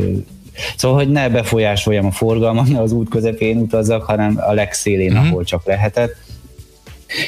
Szóval, 0.76 0.98
hogy 0.98 1.10
ne 1.10 1.30
befolyásoljam 1.30 2.06
a 2.06 2.12
forgalmat, 2.12 2.68
ne 2.68 2.82
az 2.82 2.92
út 2.92 3.10
közepén 3.10 3.58
utazzak, 3.58 4.04
hanem 4.04 4.40
a 4.48 4.54
legszélén, 4.54 5.12
mm-hmm. 5.12 5.28
ahol 5.28 5.44
csak 5.44 5.66
lehetett 5.66 6.16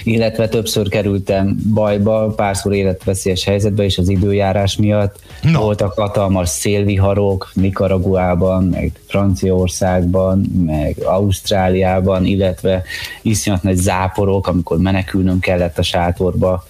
illetve 0.03 0.47
többször 0.47 0.89
kerültem 0.89 1.57
bajba, 1.73 2.33
párszor 2.35 2.73
életveszélyes 2.73 3.43
helyzetbe 3.43 3.83
is 3.83 3.97
az 3.97 4.09
időjárás 4.09 4.75
miatt. 4.75 5.19
No. 5.41 5.59
Voltak 5.59 5.93
hatalmas 5.93 6.49
szélviharok 6.49 7.51
Nicaraguában, 7.53 8.63
meg 8.63 8.91
Franciaországban, 9.07 10.39
meg 10.65 10.95
Ausztráliában, 11.03 12.25
illetve 12.25 12.83
iszonyat 13.21 13.63
nagy 13.63 13.75
záporok, 13.75 14.47
amikor 14.47 14.77
menekülnöm 14.77 15.39
kellett 15.39 15.77
a 15.77 15.83
sátorba. 15.83 16.65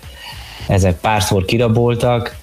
Ezek 0.67 0.99
párszor 0.99 1.45
kiraboltak, 1.45 2.39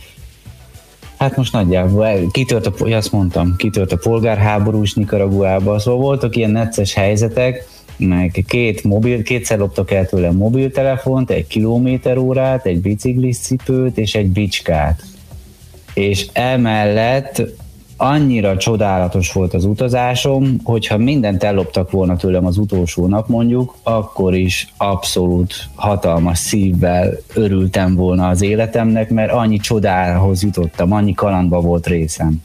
Hát 1.18 1.37
most 1.37 1.52
nagyjából 1.52 2.30
kitört 2.30 2.66
a, 2.66 2.84
azt 2.84 3.12
mondtam, 3.12 3.56
kitört 3.56 3.92
a 3.92 3.96
polgárháború 3.96 4.82
is 4.82 4.94
Nicaraguába, 4.94 5.78
szóval 5.78 6.00
voltak 6.00 6.37
ilyen 6.37 6.50
necces 6.50 6.94
helyzetek, 6.94 7.66
meg 7.96 8.44
két 8.46 8.84
mobil, 8.84 9.22
kétszer 9.22 9.58
loptak 9.58 9.90
el 9.90 10.06
tőle 10.06 10.30
mobiltelefont, 10.30 11.30
egy 11.30 11.46
kilométerórát, 11.46 12.66
egy 12.66 12.80
bicikliszcipőt 12.80 13.98
és 13.98 14.14
egy 14.14 14.30
bicskát. 14.30 15.02
És 15.94 16.26
emellett 16.32 17.42
annyira 18.00 18.57
csodálatos 18.57 19.33
volt 19.33 19.55
az 19.55 19.64
utazásom, 19.64 20.61
hogyha 20.62 20.97
mindent 20.97 21.43
elloptak 21.43 21.90
volna 21.90 22.17
tőlem 22.17 22.47
az 22.47 22.59
utolsó 22.59 23.07
nap 23.07 23.28
mondjuk, 23.28 23.75
akkor 23.83 24.35
is 24.35 24.73
abszolút 24.76 25.69
hatalmas 25.75 26.38
szívvel 26.38 27.11
örültem 27.35 27.95
volna 27.95 28.28
az 28.28 28.43
életemnek, 28.43 29.11
mert 29.11 29.33
annyi 29.33 29.57
csodához 29.57 30.43
jutottam, 30.43 30.93
annyi 30.93 31.14
kalandba 31.14 31.61
volt 31.61 31.87
részem. 31.87 32.43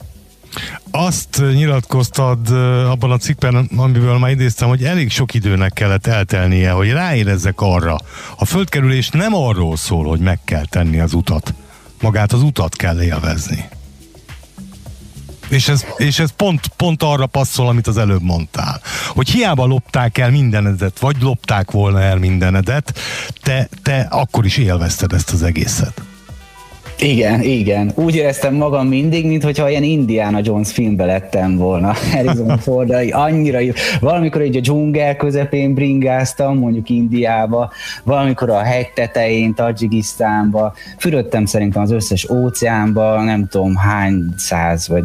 Azt 0.91 1.43
nyilatkoztad 1.53 2.49
abban 2.89 3.11
a 3.11 3.17
cikkben, 3.17 3.69
amiből 3.77 4.17
már 4.17 4.31
idéztem, 4.31 4.67
hogy 4.67 4.83
elég 4.83 5.09
sok 5.09 5.33
időnek 5.33 5.73
kellett 5.73 6.07
eltelnie, 6.07 6.71
hogy 6.71 6.91
ráérezzek 6.91 7.61
arra. 7.61 7.97
A 8.37 8.45
földkerülés 8.45 9.09
nem 9.09 9.35
arról 9.35 9.75
szól, 9.75 10.05
hogy 10.05 10.19
meg 10.19 10.39
kell 10.45 10.65
tenni 10.65 10.99
az 10.99 11.13
utat. 11.13 11.53
Magát 12.01 12.31
az 12.31 12.41
utat 12.41 12.75
kell 12.75 13.01
élvezni. 13.01 13.65
És 15.47 15.67
ez, 15.67 15.85
és 15.97 16.19
ez 16.19 16.31
pont, 16.31 16.67
pont 16.67 17.03
arra 17.03 17.25
passzol, 17.25 17.67
amit 17.67 17.87
az 17.87 17.97
előbb 17.97 18.21
mondtál. 18.21 18.81
Hogy 19.07 19.29
hiába 19.29 19.65
lopták 19.65 20.17
el 20.17 20.29
mindenedet, 20.29 20.99
vagy 20.99 21.15
lopták 21.21 21.71
volna 21.71 22.01
el 22.01 22.17
mindenedet, 22.17 22.99
te, 23.41 23.69
te 23.83 24.07
akkor 24.09 24.45
is 24.45 24.57
élvezted 24.57 25.13
ezt 25.13 25.31
az 25.31 25.43
egészet. 25.43 26.01
Igen, 27.03 27.41
igen. 27.41 27.91
Úgy 27.95 28.15
éreztem 28.15 28.55
magam 28.55 28.87
mindig, 28.87 29.25
mintha 29.25 29.69
ilyen 29.69 29.83
Indiana 29.83 30.39
Jones 30.43 30.71
filmbe 30.71 31.05
lettem 31.05 31.57
volna. 31.57 31.93
Harrison 32.13 32.57
Ford, 32.57 32.95
annyira 33.11 33.59
jó. 33.59 33.71
Valamikor 33.99 34.41
egy 34.41 34.55
a 34.55 34.59
dzsungel 34.59 35.15
közepén 35.15 35.73
bringáztam, 35.73 36.57
mondjuk 36.57 36.89
Indiába, 36.89 37.71
valamikor 38.03 38.49
a 38.49 38.61
hegy 38.61 38.91
tetején, 38.93 39.53
Tajikisztánba, 39.53 40.73
fürödtem 40.97 41.45
szerintem 41.45 41.81
az 41.81 41.91
összes 41.91 42.29
óceánba, 42.29 43.23
nem 43.23 43.47
tudom 43.47 43.75
hány 43.75 44.33
száz 44.37 44.87
vagy 44.87 45.03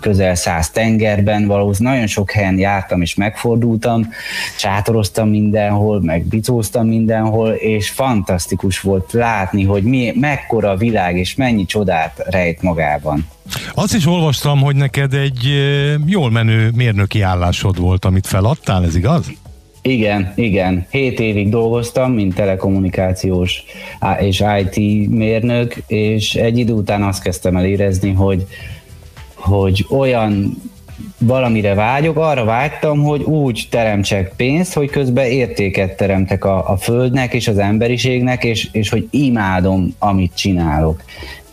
közel 0.00 0.34
száz 0.34 0.70
tengerben, 0.70 1.46
valószínűleg 1.46 1.94
nagyon 1.94 2.08
sok 2.08 2.30
helyen 2.30 2.58
jártam 2.58 3.00
és 3.00 3.14
megfordultam, 3.14 4.08
csátoroztam 4.58 5.28
mindenhol, 5.28 6.00
meg 6.02 6.24
bicóztam 6.24 6.86
mindenhol, 6.86 7.50
és 7.50 7.90
fantasztikus 7.90 8.80
volt 8.80 9.12
látni, 9.12 9.64
hogy 9.64 9.82
mi, 9.82 10.12
mekkora 10.20 10.70
a 10.70 10.76
világ, 10.76 11.22
és 11.24 11.34
mennyi 11.34 11.64
csodát 11.64 12.22
rejt 12.26 12.62
magában. 12.62 13.28
Azt 13.74 13.94
is 13.94 14.06
olvastam, 14.06 14.60
hogy 14.60 14.76
neked 14.76 15.14
egy 15.14 15.36
jól 16.06 16.30
menő 16.30 16.70
mérnöki 16.74 17.20
állásod 17.20 17.78
volt, 17.78 18.04
amit 18.04 18.26
feladtál, 18.26 18.84
ez 18.84 18.96
igaz? 18.96 19.32
Igen, 19.82 20.32
igen. 20.36 20.86
Hét 20.90 21.20
évig 21.20 21.48
dolgoztam, 21.48 22.12
mint 22.12 22.34
telekommunikációs 22.34 23.62
és 24.18 24.44
IT 24.58 25.08
mérnök, 25.10 25.74
és 25.86 26.34
egy 26.34 26.58
idő 26.58 26.72
után 26.72 27.02
azt 27.02 27.22
kezdtem 27.22 27.56
el 27.56 27.64
érezni, 27.64 28.12
hogy, 28.12 28.46
hogy 29.34 29.86
olyan 29.90 30.62
valamire 31.18 31.74
vágyok, 31.74 32.16
arra 32.16 32.44
vágytam, 32.44 33.02
hogy 33.02 33.22
úgy 33.22 33.66
teremtsek 33.70 34.32
pénzt, 34.36 34.74
hogy 34.74 34.90
közben 34.90 35.26
értéket 35.26 35.96
teremtek 35.96 36.44
a, 36.44 36.70
a 36.70 36.76
földnek 36.76 37.34
és 37.34 37.48
az 37.48 37.58
emberiségnek, 37.58 38.44
és, 38.44 38.68
és 38.72 38.88
hogy 38.88 39.08
imádom, 39.10 39.94
amit 39.98 40.34
csinálok 40.34 41.02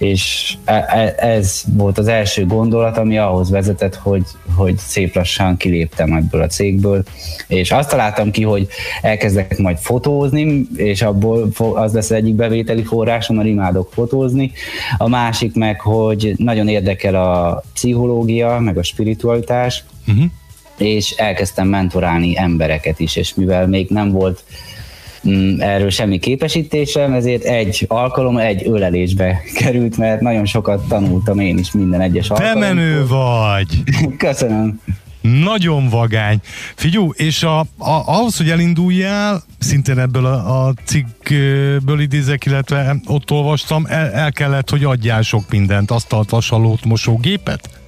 és 0.01 0.55
e, 0.63 0.73
e, 0.73 1.27
ez 1.27 1.63
volt 1.73 1.97
az 1.97 2.07
első 2.07 2.45
gondolat, 2.45 2.97
ami 2.97 3.17
ahhoz 3.17 3.49
vezetett, 3.49 3.95
hogy, 3.95 4.23
hogy 4.55 4.77
szép 4.77 5.15
lassan 5.15 5.57
kiléptem 5.57 6.13
ebből 6.13 6.41
a 6.41 6.47
cégből, 6.47 7.03
és 7.47 7.71
azt 7.71 7.89
találtam 7.89 8.31
ki, 8.31 8.43
hogy 8.43 8.67
elkezdek 9.01 9.57
majd 9.57 9.77
fotózni, 9.77 10.67
és 10.75 11.01
abból 11.01 11.51
az 11.73 11.93
lesz 11.93 12.11
egyik 12.11 12.35
bevételi 12.35 12.83
forrásom, 12.83 13.35
mert 13.35 13.47
imádok 13.47 13.91
fotózni. 13.93 14.51
A 14.97 15.07
másik 15.07 15.55
meg, 15.55 15.79
hogy 15.79 16.33
nagyon 16.37 16.67
érdekel 16.67 17.15
a 17.15 17.63
pszichológia, 17.73 18.59
meg 18.59 18.77
a 18.77 18.83
spiritualitás, 18.83 19.83
uh-huh. 20.07 20.25
és 20.77 21.11
elkezdtem 21.11 21.67
mentorálni 21.67 22.37
embereket 22.37 22.99
is, 22.99 23.15
és 23.15 23.33
mivel 23.35 23.67
még 23.67 23.89
nem 23.89 24.11
volt 24.11 24.43
erről 25.59 25.89
semmi 25.89 26.19
képesítésem, 26.19 27.13
ezért 27.13 27.43
egy 27.43 27.85
alkalom, 27.87 28.37
egy 28.37 28.67
ölelésbe 28.67 29.41
került, 29.55 29.97
mert 29.97 30.21
nagyon 30.21 30.45
sokat 30.45 30.87
tanultam 30.87 31.39
én 31.39 31.57
is 31.57 31.71
minden 31.71 32.01
egyes 32.01 32.29
alkalommal. 32.29 32.61
Te 32.61 32.73
menő 32.73 33.07
vagy! 33.07 33.83
Köszönöm. 34.17 34.79
Nagyon 35.21 35.89
vagány. 35.89 36.39
Figyú, 36.75 37.11
és 37.15 37.43
a, 37.43 37.59
a, 37.59 37.65
ahhoz, 38.05 38.37
hogy 38.37 38.49
elinduljál, 38.49 39.43
szintén 39.59 39.99
ebből 39.99 40.25
a, 40.25 40.67
a 40.67 40.73
cikkből 40.85 41.99
idézek, 41.99 42.45
illetve 42.45 42.95
ott 43.05 43.31
olvastam, 43.31 43.85
el, 43.89 44.11
el 44.11 44.31
kellett, 44.31 44.69
hogy 44.69 44.83
adjál 44.83 45.21
sok 45.21 45.49
mindent, 45.49 45.91
asztalt, 45.91 46.29
vasalót, 46.29 46.85
mosógépet? 46.85 47.80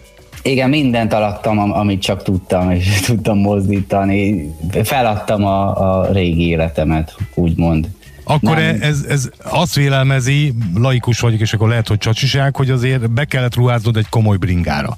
Igen, 0.44 0.70
mindent 0.70 1.14
alattam, 1.14 1.72
amit 1.72 2.02
csak 2.02 2.24
tudtam, 2.24 2.72
és 2.72 3.00
tudtam 3.06 3.38
mozdítani. 3.38 4.54
Feladtam 4.84 5.46
a, 5.46 6.02
a 6.02 6.12
régi 6.12 6.48
életemet, 6.48 7.16
úgymond. 7.34 7.88
Akkor 8.24 8.56
nem. 8.56 8.78
ez, 8.82 9.06
ez 9.10 9.30
azt 9.44 9.76
vélelmezi, 9.76 10.54
laikus 10.76 11.20
vagyok, 11.20 11.40
és 11.40 11.54
akkor 11.54 11.70
lehet, 11.70 11.88
hogy 11.88 11.98
csacsiság, 11.98 12.56
hogy 12.56 12.70
azért 12.70 13.12
be 13.12 13.26
kellett 13.26 13.56
ruháznod 13.56 13.98
egy 13.98 14.10
komoly 14.10 14.38
bringára. 14.38 14.98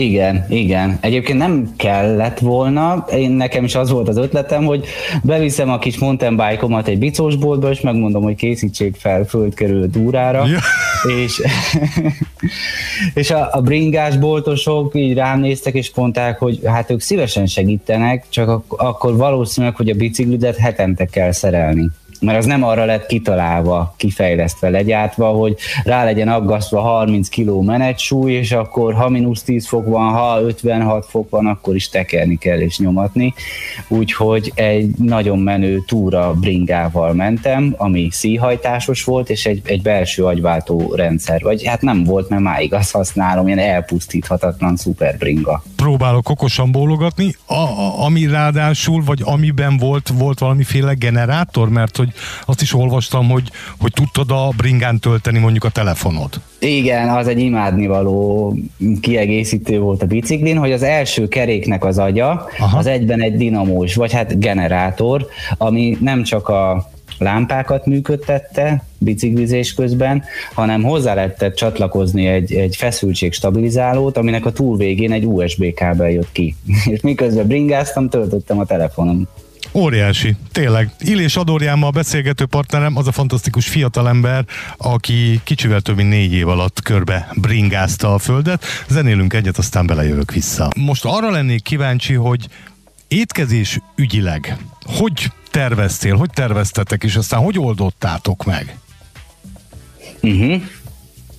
Igen, 0.00 0.46
igen. 0.48 0.98
Egyébként 1.00 1.38
nem 1.38 1.72
kellett 1.76 2.38
volna, 2.38 3.04
én 3.12 3.30
nekem 3.30 3.64
is 3.64 3.74
az 3.74 3.90
volt 3.90 4.08
az 4.08 4.16
ötletem, 4.16 4.64
hogy 4.64 4.86
beviszem 5.22 5.70
a 5.70 5.78
kis 5.78 5.98
mountain 5.98 6.36
bike-omat 6.36 6.88
egy 6.88 6.98
bicósboltba, 6.98 7.70
és 7.70 7.80
megmondom, 7.80 8.22
hogy 8.22 8.34
készítsék 8.34 8.96
fel 8.96 9.24
földkerülő 9.24 9.86
dúrára, 9.86 10.46
ja. 10.46 10.58
és, 11.24 11.42
és 13.20 13.30
a, 13.30 13.48
a 13.52 13.60
bringás 13.60 14.16
boltosok 14.16 14.94
így 14.94 15.14
rám 15.14 15.40
néztek, 15.40 15.74
és 15.74 15.90
mondták, 15.94 16.38
hogy 16.38 16.60
hát 16.64 16.90
ők 16.90 17.00
szívesen 17.00 17.46
segítenek, 17.46 18.24
csak 18.28 18.48
ak- 18.48 18.80
akkor 18.80 19.16
valószínűleg, 19.16 19.76
hogy 19.76 19.90
a 19.90 19.94
biciklidet 19.94 20.56
hetente 20.56 21.04
kell 21.04 21.32
szerelni 21.32 21.90
mert 22.20 22.38
az 22.38 22.44
nem 22.44 22.64
arra 22.64 22.84
lett 22.84 23.06
kitalálva, 23.06 23.94
kifejlesztve, 23.96 24.68
legyártva, 24.68 25.28
hogy 25.28 25.56
rá 25.84 26.04
legyen 26.04 26.28
aggasztva 26.28 26.80
30 26.80 27.28
kg 27.28 27.64
menetsúly, 27.64 28.32
és 28.32 28.52
akkor 28.52 28.94
ha 28.94 29.08
mínusz 29.08 29.42
10 29.42 29.66
fok 29.66 29.86
van, 29.86 30.12
ha 30.12 30.40
56 30.40 31.06
fok 31.06 31.30
van, 31.30 31.46
akkor 31.46 31.74
is 31.74 31.88
tekerni 31.88 32.36
kell 32.36 32.60
és 32.60 32.78
nyomatni. 32.78 33.34
Úgyhogy 33.88 34.52
egy 34.54 34.90
nagyon 34.96 35.38
menő 35.38 35.82
túra 35.86 36.34
bringával 36.34 37.12
mentem, 37.12 37.74
ami 37.76 38.08
szíhajtásos 38.10 39.04
volt, 39.04 39.30
és 39.30 39.46
egy, 39.46 39.60
egy 39.64 39.82
belső 39.82 40.24
agyváltó 40.24 40.94
rendszer, 40.94 41.42
vagy 41.42 41.66
hát 41.66 41.82
nem 41.82 42.04
volt, 42.04 42.28
mert 42.28 42.42
máig 42.42 42.74
azt 42.74 42.92
használom, 42.92 43.46
ilyen 43.46 43.58
elpusztíthatatlan 43.58 44.76
szuper 44.76 45.16
bringa. 45.18 45.62
Próbálok 45.76 46.28
okosan 46.28 46.72
bólogatni, 46.72 47.34
a, 47.46 47.54
a, 47.54 48.04
ami 48.04 48.26
ráadásul, 48.26 49.02
vagy 49.04 49.20
amiben 49.24 49.76
volt, 49.76 50.10
volt 50.18 50.38
valamiféle 50.38 50.94
generátor, 50.94 51.68
mert 51.68 51.96
hogy 51.96 52.09
azt 52.46 52.62
is 52.62 52.74
olvastam, 52.74 53.28
hogy, 53.28 53.50
hogy 53.78 53.92
tudtad 53.92 54.30
a 54.30 54.48
bringán 54.56 54.98
tölteni 54.98 55.38
mondjuk 55.38 55.64
a 55.64 55.70
telefonod. 55.70 56.40
Igen, 56.58 57.08
az 57.08 57.26
egy 57.26 57.38
imádnivaló 57.38 58.56
kiegészítő 59.00 59.78
volt 59.78 60.02
a 60.02 60.06
biciklin, 60.06 60.56
hogy 60.56 60.72
az 60.72 60.82
első 60.82 61.28
keréknek 61.28 61.84
az 61.84 61.98
agya, 61.98 62.48
Aha. 62.58 62.78
az 62.78 62.86
egyben 62.86 63.22
egy 63.22 63.36
dinamós, 63.36 63.94
vagy 63.94 64.12
hát 64.12 64.38
generátor, 64.38 65.26
ami 65.58 65.96
nem 66.00 66.22
csak 66.22 66.48
a 66.48 66.90
lámpákat 67.20 67.86
működtette 67.86 68.84
biciklizés 68.98 69.74
közben, 69.74 70.22
hanem 70.54 70.82
hozzá 70.82 71.14
lehetett 71.14 71.54
csatlakozni 71.54 72.26
egy, 72.26 72.54
egy 72.54 72.76
feszültségstabilizálót, 72.76 74.16
aminek 74.16 74.46
a 74.46 74.52
túlvégén 74.52 75.12
egy 75.12 75.24
USB 75.24 75.74
kábel 75.74 76.10
jött 76.10 76.32
ki. 76.32 76.56
És 76.92 77.00
miközben 77.00 77.46
bringáztam, 77.46 78.08
töltöttem 78.08 78.58
a 78.58 78.64
telefonom. 78.64 79.28
Óriási, 79.72 80.36
tényleg. 80.52 80.90
Illés 80.98 81.36
Adorján 81.36 81.82
a 81.82 81.90
beszélgető 81.90 82.46
partnerem, 82.46 82.96
az 82.96 83.06
a 83.06 83.12
fantasztikus 83.12 83.68
fiatalember, 83.68 84.44
aki 84.76 85.40
kicsivel 85.44 85.80
több 85.80 85.96
mint 85.96 86.08
négy 86.08 86.32
év 86.32 86.48
alatt 86.48 86.82
körbe 86.82 87.28
bringázta 87.34 88.14
a 88.14 88.18
földet. 88.18 88.64
Zenélünk 88.88 89.32
egyet, 89.32 89.58
aztán 89.58 89.86
belejövök 89.86 90.32
vissza. 90.32 90.70
Most 90.76 91.04
arra 91.04 91.30
lennék 91.30 91.62
kíváncsi, 91.62 92.14
hogy 92.14 92.48
étkezés 93.08 93.78
ügyileg, 93.96 94.56
hogy 94.86 95.32
terveztél, 95.50 96.16
hogy 96.16 96.30
terveztetek, 96.30 97.04
és 97.04 97.16
aztán 97.16 97.40
hogy 97.40 97.58
oldottátok 97.58 98.44
meg? 98.44 98.76
Uh-huh. 100.20 100.62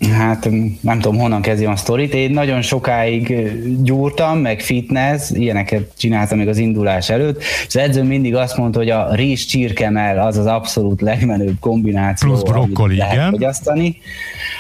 Hát 0.10 0.50
nem 0.82 1.00
tudom, 1.00 1.18
honnan 1.20 1.42
kezdjem 1.42 1.72
a 1.72 1.76
sztorit. 1.76 2.14
Én 2.14 2.32
nagyon 2.32 2.62
sokáig 2.62 3.52
gyúrtam, 3.84 4.38
meg 4.38 4.62
fitness, 4.62 5.30
ilyeneket 5.30 5.92
csináltam 5.98 6.38
még 6.38 6.48
az 6.48 6.58
indulás 6.58 7.10
előtt, 7.10 7.40
és 7.42 7.66
az 7.68 7.78
edzőm 7.78 8.06
mindig 8.06 8.36
azt 8.36 8.58
mondta, 8.58 8.80
hogy 8.80 8.90
a 8.90 9.14
rizs 9.14 9.46
csirkemel 9.46 10.28
az 10.28 10.38
az 10.38 10.46
abszolút 10.46 11.02
legmenőbb 11.02 11.60
kombináció, 11.60 12.30
Plusz 12.30 12.42
brokkoli, 12.42 12.98
lehet 12.98 13.30
fogyasztani. 13.30 13.98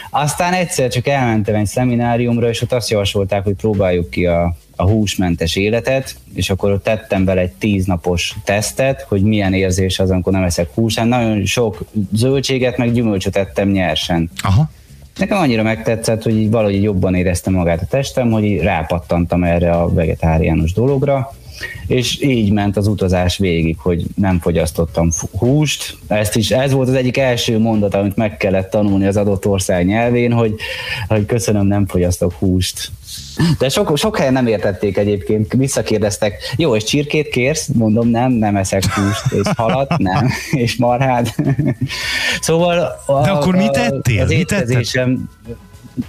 Aztán 0.09 0.53
egyszer 0.53 0.89
csak 0.89 1.07
elmentem 1.07 1.55
egy 1.55 1.65
szemináriumra, 1.65 2.49
és 2.49 2.61
ott 2.61 2.71
azt 2.71 2.89
javasolták, 2.89 3.43
hogy 3.43 3.53
próbáljuk 3.53 4.09
ki 4.09 4.25
a, 4.25 4.55
a 4.75 4.89
húsmentes 4.89 5.55
életet, 5.55 6.15
és 6.33 6.49
akkor 6.49 6.71
ott 6.71 6.83
tettem 6.83 7.25
vele 7.25 7.41
egy 7.41 7.51
tíznapos 7.51 8.35
tesztet, 8.43 9.05
hogy 9.07 9.21
milyen 9.21 9.53
érzés 9.53 9.99
az, 9.99 10.11
amikor 10.11 10.33
nem 10.33 10.43
eszek 10.43 10.69
húsán. 10.73 11.07
Nagyon 11.07 11.45
sok 11.45 11.83
zöldséget, 12.13 12.77
meg 12.77 12.91
gyümölcsöt 12.93 13.35
ettem 13.35 13.69
nyersen. 13.69 14.29
Aha. 14.41 14.69
Nekem 15.17 15.37
annyira 15.37 15.63
megtetszett, 15.63 16.23
hogy 16.23 16.37
így 16.37 16.51
valahogy 16.51 16.83
jobban 16.83 17.15
éreztem 17.15 17.53
magát 17.53 17.81
a 17.81 17.85
testem, 17.85 18.31
hogy 18.31 18.57
rápattantam 18.61 19.43
erre 19.43 19.71
a 19.71 19.93
vegetáriánus 19.93 20.73
dologra, 20.73 21.31
és 21.87 22.21
így 22.21 22.51
ment 22.51 22.77
az 22.77 22.87
utazás 22.87 23.37
végig, 23.37 23.77
hogy 23.79 24.05
nem 24.15 24.39
fogyasztottam 24.39 25.09
húst. 25.37 25.97
Ezt 26.07 26.35
is, 26.35 26.51
ez 26.51 26.71
volt 26.71 26.87
az 26.87 26.93
egyik 26.93 27.17
első 27.17 27.59
mondat, 27.59 27.93
amit 27.93 28.15
meg 28.15 28.37
kellett 28.37 28.69
tanulni 28.69 29.05
az 29.05 29.17
adott 29.17 29.47
ország 29.47 29.85
nyelvén, 29.85 30.31
hogy, 30.31 30.55
hogy 31.07 31.25
köszönöm, 31.25 31.65
nem 31.65 31.87
fogyasztok 31.87 32.33
húst. 32.33 32.91
De 33.59 33.69
sok, 33.69 33.97
sok 33.97 34.17
helyen 34.17 34.33
nem 34.33 34.47
értették 34.47 34.97
egyébként, 34.97 35.53
visszakérdeztek, 35.53 36.53
jó, 36.57 36.75
és 36.75 36.83
csirkét 36.83 37.27
kérsz? 37.27 37.67
Mondom, 37.67 38.07
nem, 38.07 38.31
nem 38.31 38.55
eszek 38.55 38.85
húst, 38.85 39.31
és 39.31 39.49
halat, 39.55 39.97
nem, 39.97 40.29
és 40.63 40.75
marhát. 40.75 41.35
szóval 42.41 43.01
a, 43.05 43.21
De 43.21 43.29
akkor 43.29 43.55
mit 43.55 43.75
ettél? 43.75 44.23
Az 44.23 44.31
étkezésem 44.31 45.29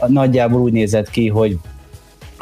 nagyjából 0.06 0.60
úgy 0.60 0.72
nézett 0.72 1.10
ki, 1.10 1.28
hogy 1.28 1.58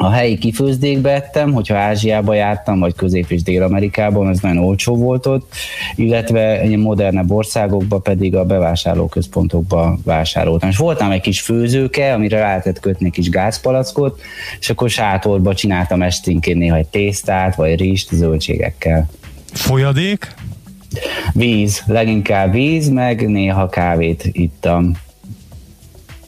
a 0.01 0.09
helyi 0.09 0.37
kifőzdékbe 0.37 1.13
ettem, 1.13 1.51
hogyha 1.53 1.77
Ázsiába 1.77 2.33
jártam, 2.33 2.79
vagy 2.79 2.95
Közép- 2.95 3.31
és 3.31 3.43
Dél-Amerikában, 3.43 4.29
ez 4.29 4.39
nagyon 4.39 4.63
olcsó 4.63 4.95
volt 4.95 5.25
ott, 5.25 5.53
illetve 5.95 6.63
ilyen 6.63 6.79
modernebb 6.79 7.31
országokba 7.31 7.99
pedig 7.99 8.35
a 8.35 8.45
bevásárlóközpontokba 8.45 9.97
vásároltam. 10.03 10.69
És 10.69 10.77
voltam 10.77 11.11
egy 11.11 11.21
kis 11.21 11.41
főzőke, 11.41 12.13
amire 12.13 12.37
rá 12.37 12.47
lehetett 12.47 12.79
kötni 12.79 13.05
egy 13.05 13.11
kis 13.11 13.29
gázpalackot, 13.29 14.21
és 14.59 14.69
akkor 14.69 14.89
sátorba 14.89 15.53
csináltam 15.53 16.01
esténként 16.01 16.57
néha 16.57 16.75
egy 16.75 16.87
tésztát, 16.87 17.55
vagy 17.55 17.79
rist 17.79 18.09
zöldségekkel. 18.11 19.09
Folyadék? 19.53 20.35
Víz, 21.33 21.83
leginkább 21.85 22.51
víz, 22.51 22.89
meg 22.89 23.29
néha 23.29 23.69
kávét 23.69 24.29
ittam. 24.31 24.97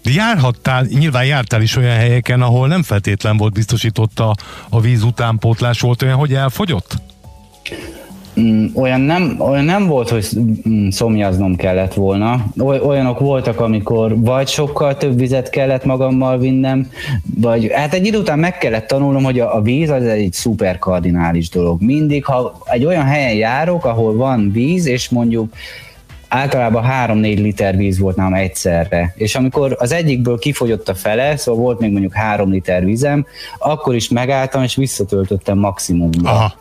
De 0.03 0.11
járhattál, 0.11 0.85
nyilván 0.89 1.25
jártál 1.25 1.61
is 1.61 1.75
olyan 1.75 1.95
helyeken, 1.95 2.41
ahol 2.41 2.67
nem 2.67 2.83
feltétlen 2.83 3.37
volt 3.37 3.53
biztosított 3.53 4.19
a, 4.19 4.35
a 4.69 4.81
víz 4.81 5.03
utánpótlás, 5.03 5.79
volt 5.79 6.01
olyan, 6.01 6.17
hogy 6.17 6.33
elfogyott? 6.33 6.95
Mm, 8.39 8.65
olyan 8.73 9.01
nem, 9.01 9.35
olyan 9.39 9.63
nem 9.63 9.87
volt, 9.87 10.09
hogy 10.09 10.27
mm, 10.69 10.89
szomjaznom 10.89 11.55
kellett 11.55 11.93
volna. 11.93 12.45
Olyanok 12.57 13.19
voltak, 13.19 13.59
amikor 13.59 14.19
vagy 14.19 14.47
sokkal 14.47 14.97
több 14.97 15.17
vizet 15.17 15.49
kellett 15.49 15.85
magammal 15.85 16.37
vinnem, 16.37 16.89
vagy 17.39 17.71
hát 17.71 17.93
egy 17.93 18.05
idő 18.05 18.17
után 18.17 18.39
meg 18.39 18.57
kellett 18.57 18.87
tanulnom, 18.87 19.23
hogy 19.23 19.39
a, 19.39 19.55
a 19.55 19.61
víz 19.61 19.89
az 19.89 20.03
egy 20.03 20.33
szuper 20.33 20.79
kardinális 20.79 21.49
dolog. 21.49 21.81
Mindig, 21.81 22.25
ha 22.25 22.61
egy 22.65 22.85
olyan 22.85 23.05
helyen 23.05 23.33
járok, 23.33 23.85
ahol 23.85 24.15
van 24.15 24.51
víz, 24.51 24.85
és 24.85 25.09
mondjuk 25.09 25.53
általában 26.33 26.85
3-4 26.87 27.21
liter 27.21 27.77
víz 27.77 27.99
volt 27.99 28.15
nálam 28.15 28.33
egyszerre. 28.33 29.13
És 29.15 29.35
amikor 29.35 29.75
az 29.79 29.91
egyikből 29.91 30.39
kifogyott 30.39 30.89
a 30.89 30.95
fele, 30.95 31.37
szóval 31.37 31.61
volt 31.63 31.79
még 31.79 31.91
mondjuk 31.91 32.13
3 32.13 32.51
liter 32.51 32.85
vízem, 32.85 33.25
akkor 33.57 33.95
is 33.95 34.09
megálltam, 34.09 34.63
és 34.63 34.75
visszatöltöttem 34.75 35.57
maximumba 35.57 36.29
Aha. 36.29 36.53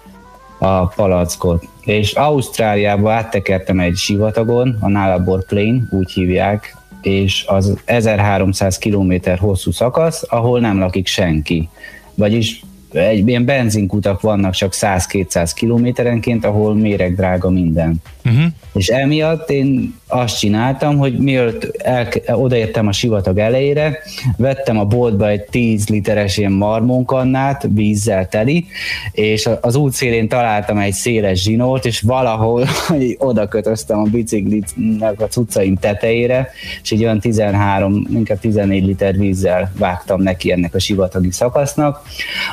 a 0.58 0.86
palackot. 0.86 1.68
És 1.80 2.12
Ausztráliába 2.12 3.12
áttekertem 3.12 3.80
egy 3.80 3.96
sivatagon, 3.96 4.76
a 4.80 4.88
Nalabor 4.88 5.44
Plain, 5.44 5.88
úgy 5.90 6.12
hívják, 6.12 6.76
és 7.02 7.44
az 7.46 7.78
1300 7.84 8.78
km 8.78 9.14
hosszú 9.38 9.70
szakasz, 9.70 10.24
ahol 10.28 10.60
nem 10.60 10.78
lakik 10.78 11.06
senki. 11.06 11.68
Vagyis 12.14 12.62
egy 12.92 13.28
ilyen 13.28 13.44
benzinkutak 13.44 14.20
vannak 14.20 14.52
csak 14.52 14.72
100-200 14.74 15.50
kilométerenként, 15.54 16.44
ahol 16.44 16.74
méreg 16.74 17.14
drága 17.14 17.50
minden. 17.50 17.96
Uh-huh. 18.24 18.44
És 18.74 18.88
emiatt 18.88 19.50
én 19.50 19.94
azt 20.06 20.38
csináltam, 20.38 20.98
hogy 20.98 21.18
mielőtt 21.18 21.76
el, 21.76 22.08
odaértem 22.26 22.86
a 22.86 22.92
sivatag 22.92 23.38
elejére, 23.38 23.98
vettem 24.36 24.78
a 24.78 24.84
boltba 24.84 25.28
egy 25.28 25.42
10 25.42 25.88
literes 25.88 26.36
ilyen 26.36 26.52
marmonkannát, 26.52 27.66
vízzel 27.70 28.28
teli, 28.28 28.66
és 29.12 29.48
az 29.60 29.74
út 29.74 29.92
szélén 29.92 30.28
találtam 30.28 30.78
egy 30.78 30.92
széles 30.92 31.42
zsinót, 31.42 31.84
és 31.84 32.00
valahol 32.00 32.66
oda 33.18 33.48
kötöztem 33.48 33.98
a 33.98 34.02
biciklinek 34.02 35.20
a 35.20 35.26
cuccaim 35.26 35.76
tetejére, 35.76 36.50
és 36.82 36.90
így 36.90 37.02
olyan 37.02 37.20
13, 37.20 38.06
inkább 38.10 38.38
14 38.38 38.86
liter 38.86 39.18
vízzel 39.18 39.72
vágtam 39.78 40.22
neki 40.22 40.52
ennek 40.52 40.74
a 40.74 40.78
sivatagi 40.78 41.30
szakasznak. 41.30 42.02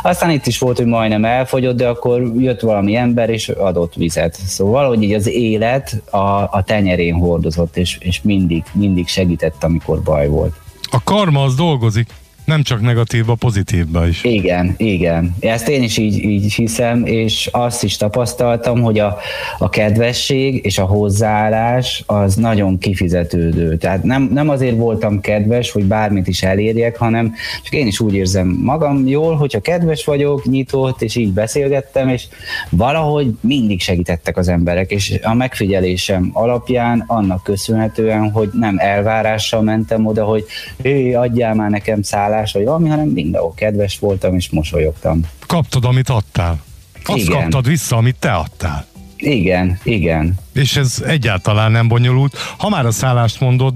Aztán 0.02 0.29
itt 0.30 0.46
is 0.46 0.60
volt, 0.60 0.78
hogy 0.78 0.86
majdnem 0.86 1.26
elfogyott, 1.26 1.76
de 1.76 1.88
akkor 1.88 2.32
jött 2.38 2.60
valami 2.60 2.96
ember, 2.96 3.30
és 3.30 3.50
adott 3.50 3.94
vizet. 3.94 4.36
Szóval 4.36 4.74
valahogy 4.74 5.04
így 5.04 5.14
az 5.14 5.28
élet 5.28 6.02
a, 6.10 6.18
a 6.52 6.64
tenyerén 6.66 7.14
hord 7.14 7.48
dolgozott, 7.50 7.78
és, 7.78 7.98
és 8.00 8.22
mindig, 8.22 8.64
mindig 8.74 9.08
segített, 9.08 9.64
amikor 9.64 10.02
baj 10.02 10.28
volt. 10.28 10.54
A 10.92 11.04
karma 11.04 11.44
az 11.44 11.56
dolgozik. 11.56 12.08
Nem 12.50 12.64
csak 12.64 12.82
negatívba, 12.82 13.36
pozitívba 13.36 14.08
is. 14.08 14.24
Igen, 14.24 14.74
igen. 14.78 15.36
Ezt 15.40 15.68
én 15.68 15.84
is 15.84 15.98
így, 15.98 16.24
így 16.24 16.54
hiszem, 16.54 17.06
és 17.06 17.50
azt 17.52 17.84
is 17.84 17.98
tapasztaltam, 17.98 18.82
hogy 18.82 19.00
a, 19.00 19.18
a 19.58 19.70
kedvesség 19.70 20.66
és 20.66 20.78
a 20.78 20.86
hozzáállás 20.86 22.04
az 22.06 22.36
nagyon 22.36 22.78
kifizetődő. 22.78 23.78
Tehát 23.78 24.04
nem, 24.04 24.30
nem 24.34 24.50
azért 24.50 24.76
voltam 24.76 25.22
kedves, 25.22 25.72
hogy 25.72 25.84
bármit 25.84 26.28
is 26.28 26.44
elérjek, 26.44 26.98
hanem 26.98 27.34
csak 27.64 27.74
én 27.74 27.88
is 27.88 28.00
úgy 28.00 28.14
érzem 28.14 28.48
magam 28.48 29.08
jól, 29.08 29.36
hogyha 29.36 29.60
kedves 29.60 30.06
vagyok, 30.06 30.46
nyitott, 30.46 31.02
és 31.02 31.16
így 31.16 31.32
beszélgettem, 31.32 32.10
és 32.10 32.28
valahogy 32.70 33.32
mindig 33.42 33.82
segítettek 33.82 34.38
az 34.38 34.48
emberek, 34.48 34.92
és 34.92 35.20
a 35.24 35.34
megfigyelésem 35.34 36.30
alapján 36.34 37.04
annak 37.08 37.44
köszönhetően, 37.44 38.32
hogy 38.32 38.50
nem 38.54 38.76
elvárással 38.78 39.62
mentem 39.62 40.06
oda, 40.06 40.24
hogy 40.26 40.46
hé, 40.82 41.14
adjál 41.14 41.56
már 41.56 41.70
nekem 41.70 42.02
szállást, 42.02 42.38
eljárás, 42.40 42.52
vagy 42.52 42.64
valami, 42.64 42.90
hanem 42.90 43.08
mindenhol 43.08 43.54
kedves 43.56 44.00
voltam 44.00 44.36
és 44.36 44.50
mosolyogtam. 44.50 45.22
Kaptad, 45.48 45.86
amit 45.86 46.10
adtál. 46.10 46.60
Azt 47.04 47.18
igen. 47.18 47.42
kaptad 47.42 47.68
vissza, 47.68 47.96
amit 47.96 48.16
te 48.20 48.32
adtál. 48.32 48.88
Igen, 49.18 49.80
igen. 49.84 50.34
És 50.54 50.76
ez 50.76 51.04
egyáltalán 51.06 51.72
nem 51.72 51.88
bonyolult. 51.88 52.38
Ha 52.58 52.70
már 52.70 52.86
a 52.86 52.92
szállást 52.92 53.40
mondod, 53.40 53.74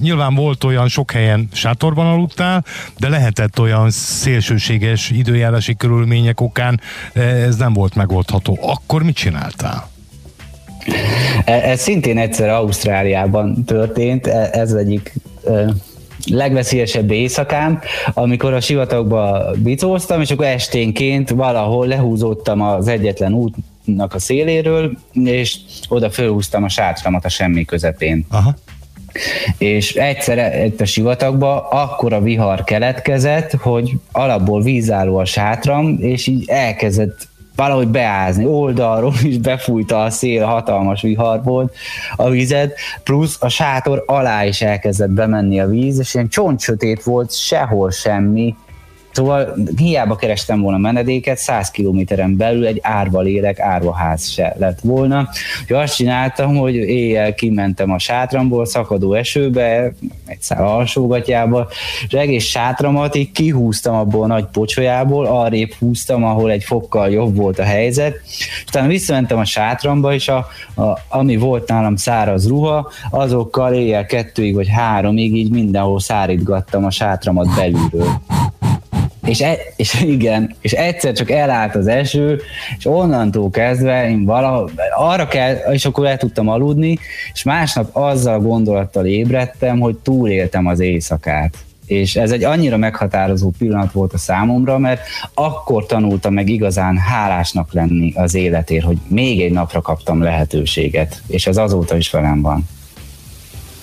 nyilván 0.00 0.34
volt 0.34 0.64
olyan 0.64 0.88
sok 0.88 1.10
helyen 1.10 1.48
sátorban 1.52 2.06
aludtál, 2.06 2.64
de 2.98 3.08
lehetett 3.08 3.60
olyan 3.60 3.90
szélsőséges 3.90 5.10
időjárási 5.10 5.76
körülmények 5.76 6.40
okán 6.40 6.80
ez 7.14 7.56
nem 7.56 7.72
volt 7.72 7.94
megoldható. 7.94 8.58
Akkor 8.60 9.02
mit 9.02 9.16
csináltál? 9.16 9.90
E, 11.44 11.52
ez 11.52 11.80
szintén 11.80 12.18
egyszer 12.18 12.48
Ausztráliában 12.48 13.64
történt, 13.64 14.26
e, 14.26 14.48
ez 14.52 14.72
egyik 14.72 15.12
legveszélyesebb 16.30 17.10
éjszakám, 17.10 17.80
amikor 18.14 18.52
a 18.52 18.60
sivatagba 18.60 19.50
bicóztam, 19.56 20.20
és 20.20 20.30
akkor 20.30 20.46
esténként 20.46 21.30
valahol 21.30 21.86
lehúzódtam 21.86 22.60
az 22.60 22.88
egyetlen 22.88 23.32
útnak 23.34 24.14
a 24.14 24.18
széléről, 24.18 24.98
és 25.12 25.56
oda 25.88 26.10
fölhúztam 26.10 26.64
a 26.64 26.68
sátramat 26.68 27.24
a 27.24 27.28
semmi 27.28 27.64
közepén. 27.64 28.26
Aha. 28.30 28.54
És 29.58 29.94
egyszer 29.94 30.64
itt 30.66 30.80
a 30.80 30.84
sivatagba 30.84 31.68
akkora 31.68 32.20
vihar 32.20 32.64
keletkezett, 32.64 33.52
hogy 33.52 33.92
alapból 34.12 34.62
vízálló 34.62 35.16
a 35.16 35.24
sátram, 35.24 35.96
és 36.00 36.26
így 36.26 36.48
elkezdett 36.48 37.28
valahogy 37.56 37.88
beázni, 37.88 38.46
oldalról 38.46 39.14
is 39.22 39.38
befújta 39.38 40.02
a 40.02 40.10
szél, 40.10 40.44
hatalmas 40.44 41.02
vihar 41.02 41.42
volt 41.42 41.74
a 42.16 42.30
vizet, 42.30 42.78
plusz 43.04 43.36
a 43.40 43.48
sátor 43.48 44.02
alá 44.06 44.44
is 44.44 44.62
elkezdett 44.62 45.10
bemenni 45.10 45.60
a 45.60 45.66
víz, 45.66 45.98
és 45.98 46.14
ilyen 46.14 46.28
csontsötét 46.28 47.02
volt, 47.02 47.32
sehol 47.32 47.90
semmi, 47.90 48.54
Szóval 49.12 49.54
hiába 49.76 50.16
kerestem 50.16 50.60
volna 50.60 50.78
menedéket, 50.78 51.38
100 51.38 51.70
kilométeren 51.70 52.36
belül 52.36 52.66
egy 52.66 52.78
árva 52.82 53.20
lélek, 53.20 53.60
árva 53.60 53.92
ház 53.94 54.28
se 54.28 54.54
lett 54.58 54.80
volna. 54.80 55.28
Úgyhogy 55.62 55.76
azt 55.76 55.94
csináltam, 55.94 56.56
hogy 56.56 56.74
éjjel 56.74 57.34
kimentem 57.34 57.90
a 57.90 57.98
sátramból, 57.98 58.66
szakadó 58.66 59.14
esőbe, 59.14 59.92
egy 60.26 60.40
szál 60.40 60.66
alsógatjába, 60.66 61.68
és 62.06 62.12
egész 62.12 62.44
sátramat 62.44 63.14
így 63.14 63.32
kihúztam 63.32 63.94
abból 63.94 64.24
a 64.24 64.26
nagy 64.26 64.46
pocsolyából, 64.52 65.26
arrébb 65.26 65.72
húztam, 65.78 66.24
ahol 66.24 66.50
egy 66.50 66.64
fokkal 66.64 67.10
jobb 67.10 67.36
volt 67.36 67.58
a 67.58 67.64
helyzet. 67.64 68.20
Utána 68.68 68.86
visszamentem 68.86 69.38
a 69.38 69.44
sátramba, 69.44 70.14
és 70.14 70.28
a, 70.28 70.46
a, 70.74 70.98
ami 71.08 71.36
volt 71.36 71.68
nálam 71.68 71.96
száraz 71.96 72.48
ruha, 72.48 72.90
azokkal 73.10 73.74
éjjel 73.74 74.06
kettőig 74.06 74.54
vagy 74.54 74.68
háromig 74.68 75.34
így 75.34 75.50
mindenhol 75.50 76.00
szárítgattam 76.00 76.84
a 76.84 76.90
sátramat 76.90 77.54
belülről. 77.54 78.20
És, 79.26 79.40
e, 79.40 79.58
és 79.76 80.00
igen, 80.00 80.54
és 80.60 80.72
egyszer 80.72 81.12
csak 81.12 81.30
elállt 81.30 81.74
az 81.74 81.86
eső, 81.86 82.40
és 82.78 82.86
onnantól 82.86 83.50
kezdve 83.50 84.08
én 84.08 84.24
valahol, 84.24 84.70
arra 84.96 85.28
kell, 85.28 85.54
és 85.54 85.84
akkor 85.84 86.06
el 86.06 86.16
tudtam 86.16 86.48
aludni, 86.48 86.98
és 87.32 87.42
másnap 87.42 87.96
azzal 87.96 88.34
a 88.34 88.40
gondolattal 88.40 89.06
ébredtem, 89.06 89.80
hogy 89.80 89.96
túléltem 89.96 90.66
az 90.66 90.80
éjszakát. 90.80 91.54
és 91.86 92.16
ez 92.16 92.30
egy 92.30 92.44
annyira 92.44 92.76
meghatározó 92.76 93.50
pillanat 93.58 93.92
volt 93.92 94.12
a 94.12 94.18
számomra, 94.18 94.78
mert 94.78 95.00
akkor 95.34 95.86
tanultam 95.86 96.32
meg 96.32 96.48
igazán 96.48 96.96
hálásnak 96.98 97.72
lenni 97.72 98.12
az 98.16 98.34
életért, 98.34 98.84
hogy 98.84 98.98
még 99.06 99.42
egy 99.42 99.52
napra 99.52 99.80
kaptam 99.80 100.22
lehetőséget, 100.22 101.22
és 101.26 101.46
ez 101.46 101.56
azóta 101.56 101.96
is 101.96 102.10
velem 102.10 102.40
van. 102.42 102.68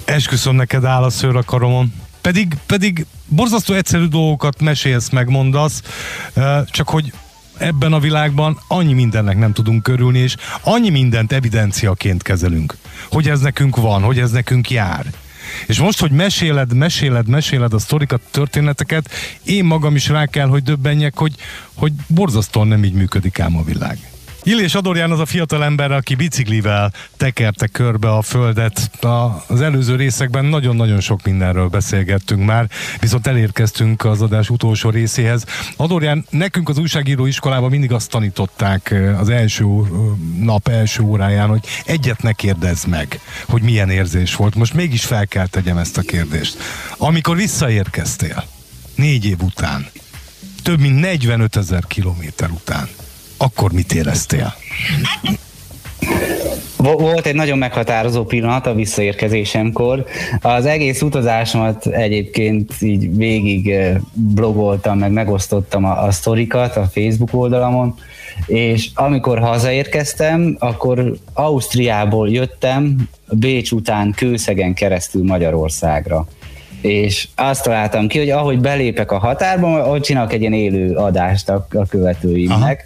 Esküszöm 0.05 0.55
neked 0.55 0.85
áll 0.85 1.03
a 1.03 1.09
szőr 1.09 1.35
a 1.35 1.43
karomon. 1.43 1.93
Pedig, 2.29 2.57
pedig 2.65 3.05
borzasztó 3.27 3.73
egyszerű 3.73 4.05
dolgokat 4.05 4.61
mesélsz, 4.61 5.09
megmondasz, 5.09 5.81
csak 6.65 6.89
hogy 6.89 7.13
ebben 7.57 7.93
a 7.93 7.99
világban 7.99 8.59
annyi 8.67 8.93
mindennek 8.93 9.37
nem 9.37 9.53
tudunk 9.53 9.83
körülni, 9.83 10.19
és 10.19 10.35
annyi 10.61 10.89
mindent 10.89 11.31
evidenciaként 11.31 12.23
kezelünk. 12.23 12.77
Hogy 13.11 13.29
ez 13.29 13.39
nekünk 13.39 13.75
van, 13.75 14.01
hogy 14.01 14.19
ez 14.19 14.31
nekünk 14.31 14.69
jár. 14.69 15.05
És 15.67 15.79
most, 15.79 15.99
hogy 15.99 16.11
meséled, 16.11 16.73
meséled, 16.73 17.27
meséled 17.27 17.73
a 17.73 17.79
sztorikat, 17.79 18.21
történeteket, 18.31 19.09
én 19.43 19.63
magam 19.63 19.95
is 19.95 20.07
rá 20.07 20.25
kell, 20.25 20.47
hogy 20.47 20.63
döbbenjek, 20.63 21.17
hogy, 21.17 21.35
hogy 21.73 21.91
borzasztóan 22.07 22.67
nem 22.67 22.83
így 22.83 22.93
működik 22.93 23.39
ám 23.39 23.57
a 23.57 23.63
világ. 23.63 23.97
Illés 24.43 24.75
Adorján 24.75 25.11
az 25.11 25.19
a 25.19 25.25
fiatal 25.25 25.63
ember, 25.63 25.91
aki 25.91 26.15
biciklivel 26.15 26.93
tekerte 27.17 27.67
körbe 27.67 28.09
a 28.09 28.21
földet. 28.21 28.89
Az 29.47 29.61
előző 29.61 29.95
részekben 29.95 30.45
nagyon-nagyon 30.45 30.99
sok 30.99 31.23
mindenről 31.23 31.67
beszélgettünk 31.67 32.45
már, 32.45 32.69
viszont 32.99 33.27
elérkeztünk 33.27 34.05
az 34.05 34.21
adás 34.21 34.49
utolsó 34.49 34.89
részéhez. 34.89 35.45
Adorján, 35.77 36.25
nekünk 36.29 36.69
az 36.69 36.77
újságíró 36.77 37.25
iskolában 37.25 37.69
mindig 37.69 37.91
azt 37.91 38.09
tanították 38.09 38.95
az 39.19 39.29
első 39.29 39.65
nap 40.39 40.67
első 40.67 41.01
óráján, 41.03 41.47
hogy 41.47 41.65
egyet 41.85 42.21
ne 42.21 42.31
kérdezz 42.31 42.85
meg, 42.85 43.19
hogy 43.45 43.61
milyen 43.61 43.89
érzés 43.89 44.35
volt. 44.35 44.55
Most 44.55 44.73
mégis 44.73 45.05
fel 45.05 45.27
kell 45.27 45.47
tegyem 45.47 45.77
ezt 45.77 45.97
a 45.97 46.01
kérdést. 46.01 46.57
Amikor 46.97 47.35
visszaérkeztél, 47.35 48.43
négy 48.95 49.25
év 49.25 49.41
után, 49.41 49.87
több 50.63 50.79
mint 50.79 50.99
45 50.99 51.55
ezer 51.55 51.83
kilométer 51.87 52.49
után, 52.49 52.87
akkor 53.39 53.71
mit 53.71 53.93
éreztél? 53.93 54.53
Volt 56.77 57.25
egy 57.25 57.35
nagyon 57.35 57.57
meghatározó 57.57 58.23
pillanat 58.23 58.65
a 58.65 58.73
visszaérkezésemkor. 58.73 60.05
Az 60.41 60.65
egész 60.65 61.01
utazásomat 61.01 61.85
egyébként 61.85 62.73
így 62.81 63.15
végig 63.15 63.75
blogoltam, 64.13 64.97
meg 64.97 65.11
megosztottam 65.11 65.85
a, 65.85 66.03
a 66.03 66.11
sztorikat 66.11 66.75
a 66.75 66.89
Facebook 66.93 67.33
oldalamon, 67.33 67.95
és 68.45 68.89
amikor 68.93 69.39
hazaérkeztem, 69.39 70.55
akkor 70.59 71.17
Ausztriából 71.33 72.29
jöttem, 72.29 73.09
Bécs 73.31 73.71
után 73.71 74.11
Kőszegen 74.11 74.73
keresztül 74.73 75.23
Magyarországra 75.23 76.27
és 76.81 77.27
azt 77.35 77.63
találtam 77.63 78.07
ki, 78.07 78.17
hogy 78.17 78.29
ahogy 78.29 78.59
belépek 78.59 79.11
a 79.11 79.17
határba, 79.17 79.89
ott 79.89 80.03
csinálok 80.03 80.33
egy 80.33 80.41
ilyen 80.41 80.53
élő 80.53 80.95
adást 80.95 81.49
a, 81.49 81.67
a 81.73 81.85
követőimnek, 81.85 82.85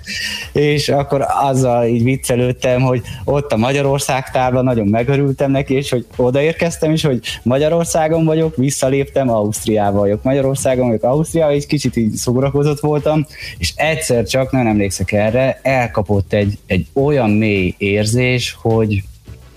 Aha. 0.53 0.65
és 0.65 0.89
akkor 0.89 1.25
azzal 1.41 1.85
így 1.85 2.03
viccelődtem, 2.03 2.81
hogy 2.81 3.01
ott 3.23 3.51
a 3.51 3.57
Magyarország 3.57 4.31
tábla, 4.31 4.61
nagyon 4.61 4.87
megörültem 4.87 5.51
neki, 5.51 5.73
és 5.73 5.89
hogy 5.89 6.05
odaérkeztem, 6.15 6.91
és 6.91 7.03
hogy 7.03 7.19
Magyarországon 7.43 8.25
vagyok, 8.25 8.55
visszaléptem, 8.55 9.29
Ausztriában 9.29 9.99
vagyok, 9.99 10.23
Magyarországon 10.23 10.87
vagyok, 10.87 11.03
Ausztriában, 11.03 11.55
és 11.55 11.65
kicsit 11.65 11.95
így 11.95 12.13
szórakozott 12.13 12.79
voltam, 12.79 13.25
és 13.57 13.73
egyszer 13.75 14.25
csak, 14.25 14.51
nem 14.51 14.67
emlékszek 14.67 15.11
erre, 15.11 15.59
elkapott 15.61 16.33
egy, 16.33 16.57
egy 16.65 16.87
olyan 16.93 17.29
mély 17.29 17.75
érzés, 17.77 18.57
hogy 18.61 19.03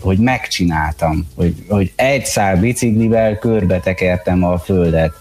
hogy 0.00 0.18
megcsináltam, 0.18 1.26
hogy, 1.35 1.54
hogy 1.68 1.92
egy 1.96 2.24
szál 2.24 2.56
biciklivel 2.56 3.38
körbe 3.38 3.80
tekertem 3.80 4.44
a 4.44 4.59
földet, 4.59 5.12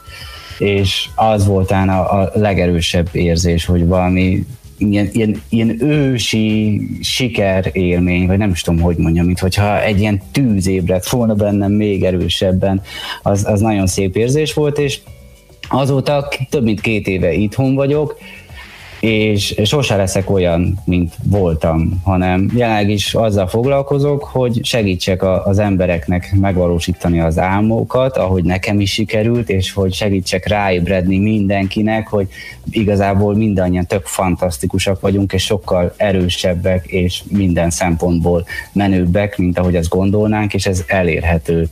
és 0.59 1.07
az 1.15 1.45
voltán 1.45 1.89
a, 1.89 2.21
a 2.21 2.31
legerősebb 2.33 3.09
érzés, 3.11 3.65
hogy 3.65 3.88
valami 3.88 4.45
ilyen, 4.77 5.09
ilyen, 5.11 5.41
ilyen 5.49 5.83
ősi 5.83 6.81
siker 7.01 7.69
élmény, 7.73 8.27
vagy 8.27 8.38
nem 8.38 8.49
is 8.49 8.61
tudom, 8.61 8.81
hogy 8.81 8.97
mondjam, 8.97 9.25
mint 9.25 9.39
hogyha 9.39 9.83
egy 9.83 9.99
ilyen 9.99 10.21
tűz 10.31 10.67
ébredt 10.67 11.09
volna 11.09 11.33
bennem 11.33 11.71
még 11.71 12.03
erősebben, 12.03 12.81
az, 13.21 13.45
az 13.45 13.61
nagyon 13.61 13.88
szép 13.88 14.15
érzés 14.15 14.53
volt, 14.53 14.77
és 14.77 14.99
azóta 15.69 16.27
több 16.49 16.63
mint 16.63 16.81
két 16.81 17.07
éve 17.07 17.31
itthon 17.33 17.75
vagyok, 17.75 18.17
és 19.06 19.56
sose 19.63 19.96
leszek 19.96 20.30
olyan, 20.30 20.80
mint 20.86 21.13
voltam, 21.24 22.02
hanem 22.04 22.52
jelenleg 22.56 22.89
is 22.89 23.13
azzal 23.13 23.48
foglalkozok, 23.48 24.24
hogy 24.24 24.60
segítsek 24.63 25.24
a, 25.24 25.46
az 25.46 25.60
embereknek 25.60 26.34
megvalósítani 26.39 27.20
az 27.20 27.39
álmokat, 27.39 28.18
ahogy 28.18 28.44
nekem 28.44 28.80
is 28.80 28.91
sikerült, 28.91 29.50
és 29.50 29.72
hogy 29.74 29.94
segítsek 29.94 30.48
ráébredni 30.48 31.20
mindenkinek, 31.20 32.08
hogy 32.08 32.28
igazából 32.70 33.36
mindannyian 33.36 33.86
tök 33.86 34.06
fantasztikusak 34.06 35.00
vagyunk, 35.00 35.34
és 35.34 35.44
sokkal 35.44 35.94
erősebbek, 35.98 36.86
és 36.86 37.24
minden 37.28 37.70
szempontból 37.70 38.46
menőbbek, 38.72 39.38
mint 39.38 39.60
ahogy 39.60 39.76
azt 39.76 39.89
gondolnánk, 39.89 40.54
és 40.54 40.65
ez 40.65 40.84
elérhető. 40.88 41.68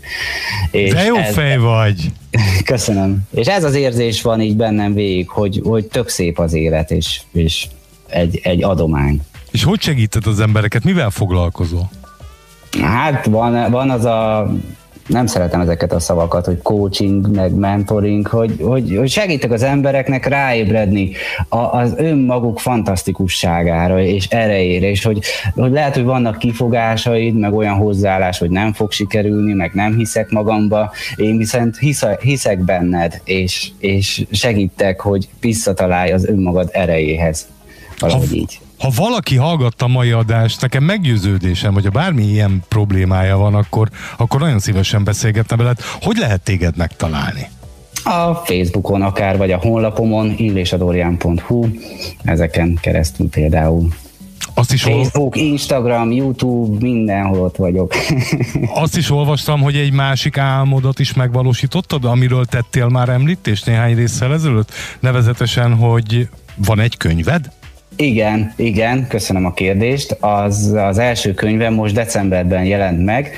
És 0.71 0.93
De 0.93 1.03
jó 1.03 1.15
ez, 1.15 1.33
fej 1.33 1.57
vagy! 1.57 2.11
Köszönöm. 2.65 3.21
És 3.31 3.47
ez 3.47 3.63
az 3.63 3.75
érzés 3.75 4.21
van 4.21 4.41
így 4.41 4.55
bennem 4.55 4.93
végig, 4.93 5.29
hogy, 5.29 5.61
hogy 5.63 5.85
tök 5.85 6.09
szép 6.09 6.39
az 6.39 6.53
élet, 6.53 6.91
és, 6.91 7.21
és 7.31 7.67
egy, 8.07 8.39
egy 8.43 8.63
adomány. 8.63 9.21
És 9.51 9.63
hogy 9.63 9.81
segíted 9.81 10.27
az 10.27 10.39
embereket? 10.39 10.83
Mivel 10.83 11.09
foglalkozol? 11.09 11.89
Hát 12.81 13.25
van, 13.25 13.71
van 13.71 13.89
az 13.89 14.05
a 14.05 14.53
nem 15.07 15.25
szeretem 15.25 15.61
ezeket 15.61 15.93
a 15.93 15.99
szavakat, 15.99 16.45
hogy 16.45 16.61
coaching, 16.61 17.35
meg 17.35 17.53
mentoring, 17.53 18.27
hogy, 18.27 18.57
hogy, 18.61 18.95
hogy 18.97 19.09
segítek 19.09 19.51
az 19.51 19.63
embereknek 19.63 20.25
ráébredni 20.25 21.11
a, 21.49 21.57
az 21.57 21.93
önmaguk 21.97 22.59
fantasztikusságára 22.59 24.01
és 24.01 24.27
erejére, 24.27 24.89
és 24.89 25.03
hogy, 25.03 25.23
hogy 25.53 25.71
lehet, 25.71 25.93
hogy 25.93 26.03
vannak 26.03 26.37
kifogásaid, 26.37 27.35
meg 27.35 27.53
olyan 27.53 27.75
hozzáállás, 27.75 28.37
hogy 28.39 28.49
nem 28.49 28.73
fog 28.73 28.91
sikerülni, 28.91 29.53
meg 29.53 29.71
nem 29.73 29.95
hiszek 29.95 30.29
magamba, 30.29 30.91
én 31.15 31.37
viszont 31.37 31.77
hiszek, 31.77 32.21
hiszek 32.21 32.59
benned, 32.59 33.21
és, 33.23 33.71
és 33.79 34.25
segítek, 34.31 34.99
hogy 34.99 35.29
visszatalálj 35.39 36.11
az 36.11 36.27
önmagad 36.27 36.69
erejéhez. 36.71 37.47
Valahogy 37.99 38.27
ha, 38.27 38.35
így 38.35 38.59
ha 38.83 38.89
valaki 38.95 39.35
hallgatta 39.35 39.85
a 39.85 39.87
mai 39.87 40.11
adást, 40.11 40.61
nekem 40.61 40.83
meggyőződésem, 40.83 41.73
hogy 41.73 41.83
ha 41.83 41.89
bármi 41.89 42.23
ilyen 42.23 42.63
problémája 42.67 43.37
van, 43.37 43.55
akkor, 43.55 43.89
akkor 44.17 44.39
nagyon 44.39 44.59
szívesen 44.59 45.03
beszélgetne 45.03 45.55
veled. 45.55 45.77
Hogy 46.01 46.17
lehet 46.17 46.41
téged 46.41 46.77
megtalálni? 46.77 47.47
A 48.03 48.33
Facebookon 48.33 49.01
akár, 49.01 49.37
vagy 49.37 49.51
a 49.51 49.57
honlapomon, 49.57 50.33
illésadorján.hu, 50.37 51.67
ezeken 52.23 52.77
keresztül 52.81 53.29
például. 53.29 53.87
Azt 54.53 54.73
is 54.73 54.83
Facebook, 54.83 55.35
ol... 55.35 55.41
Instagram, 55.41 56.11
YouTube, 56.11 56.77
mindenhol 56.85 57.39
ott 57.39 57.55
vagyok. 57.55 57.93
Azt 58.83 58.97
is 58.97 59.09
olvastam, 59.09 59.61
hogy 59.61 59.75
egy 59.75 59.93
másik 59.93 60.37
álmodat 60.37 60.99
is 60.99 61.13
megvalósítottad, 61.13 62.05
amiről 62.05 62.45
tettél 62.45 62.87
már 62.87 63.09
említést 63.09 63.65
néhány 63.65 63.95
résszel 63.95 64.33
ezelőtt, 64.33 64.71
nevezetesen, 64.99 65.75
hogy 65.75 66.29
van 66.55 66.79
egy 66.79 66.97
könyved? 66.97 67.51
Igen, 67.95 68.53
igen, 68.55 69.07
köszönöm 69.07 69.45
a 69.45 69.53
kérdést. 69.53 70.17
Az, 70.19 70.73
az 70.75 70.97
első 70.97 71.33
könyvem 71.33 71.73
most 71.73 71.93
decemberben 71.93 72.63
jelent 72.63 73.05
meg, 73.05 73.31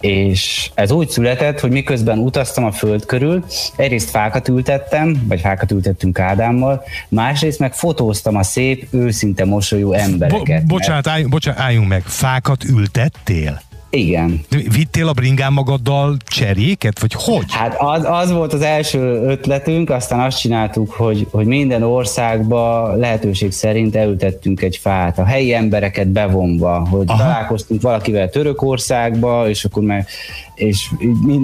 és 0.00 0.70
ez 0.74 0.90
úgy 0.90 1.08
született, 1.08 1.60
hogy 1.60 1.70
miközben 1.70 2.18
utaztam 2.18 2.64
a 2.64 2.72
föld 2.72 3.06
körül, 3.06 3.44
egyrészt 3.76 4.10
fákat 4.10 4.48
ültettem, 4.48 5.24
vagy 5.28 5.40
fákat 5.40 5.70
ültettünk 5.70 6.18
Ádámmal, 6.18 6.82
másrészt 7.08 7.58
meg 7.58 7.74
fotóztam 7.74 8.36
a 8.36 8.42
szép, 8.42 8.86
őszinte 8.90 9.44
mosolyú 9.44 9.92
embereket. 9.92 10.60
Bo- 10.60 10.66
bocsánat, 10.66 11.06
álljunk, 11.06 11.30
bocsánat, 11.30 11.60
álljunk 11.60 11.88
meg, 11.88 12.02
fákat 12.02 12.64
ültettél? 12.64 13.62
Igen. 13.94 14.40
Vittél 14.48 15.08
a 15.08 15.12
bringán 15.12 15.52
magaddal 15.52 16.16
cseréket, 16.26 17.00
vagy 17.00 17.12
hogy? 17.14 17.44
Hát 17.48 17.74
az, 17.78 18.04
az 18.04 18.32
volt 18.32 18.52
az 18.52 18.62
első 18.62 18.98
ötletünk, 19.26 19.90
aztán 19.90 20.20
azt 20.20 20.38
csináltuk, 20.38 20.90
hogy, 20.90 21.26
hogy 21.30 21.46
minden 21.46 21.82
országba 21.82 22.92
lehetőség 22.96 23.52
szerint 23.52 23.96
elültettünk 23.96 24.62
egy 24.62 24.76
fát, 24.76 25.18
a 25.18 25.24
helyi 25.24 25.54
embereket 25.54 26.08
bevonva, 26.08 26.88
hogy 26.90 27.04
Aha. 27.06 27.18
találkoztunk 27.18 27.82
valakivel 27.82 28.30
Törökországba, 28.30 29.48
és 29.48 29.64
akkor 29.64 29.82
meg 29.82 30.06
és 30.54 30.90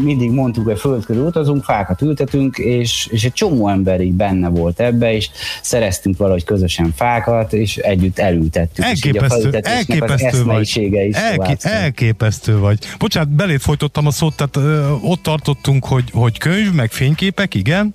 mindig 0.03 0.31
mondtuk, 0.31 0.65
hogy 0.65 0.79
föld 0.79 1.05
körül 1.05 1.27
utazunk, 1.27 1.65
fákat 1.65 2.03
ültetünk, 2.03 2.59
és, 2.59 3.09
és 3.11 3.25
egy 3.25 3.33
csomó 3.33 3.69
ember 3.69 4.01
így 4.01 4.13
benne 4.13 4.49
volt 4.49 4.81
ebbe, 4.81 5.13
és 5.13 5.31
szereztünk 5.63 6.17
valahogy 6.17 6.45
közösen 6.45 6.93
fákat, 6.97 7.53
és 7.53 7.77
együtt 7.77 8.19
elültettük. 8.19 8.85
Elképesztő, 8.85 9.49
és 9.49 9.59
elképesztő 9.63 10.45
vagy. 10.45 10.61
Is 10.61 10.77
Elké, 11.17 11.55
elképesztő 11.61 12.59
vagy. 12.59 12.79
Bocsánat, 12.99 13.29
belét 13.29 13.63
folytottam 13.63 14.07
a 14.07 14.11
szót, 14.11 14.37
tehát 14.37 14.57
ö, 14.57 14.93
ott 15.03 15.23
tartottunk, 15.23 15.85
hogy, 15.85 16.11
hogy 16.13 16.39
könyv, 16.39 16.73
meg 16.73 16.91
fényképek, 16.91 17.55
igen? 17.55 17.95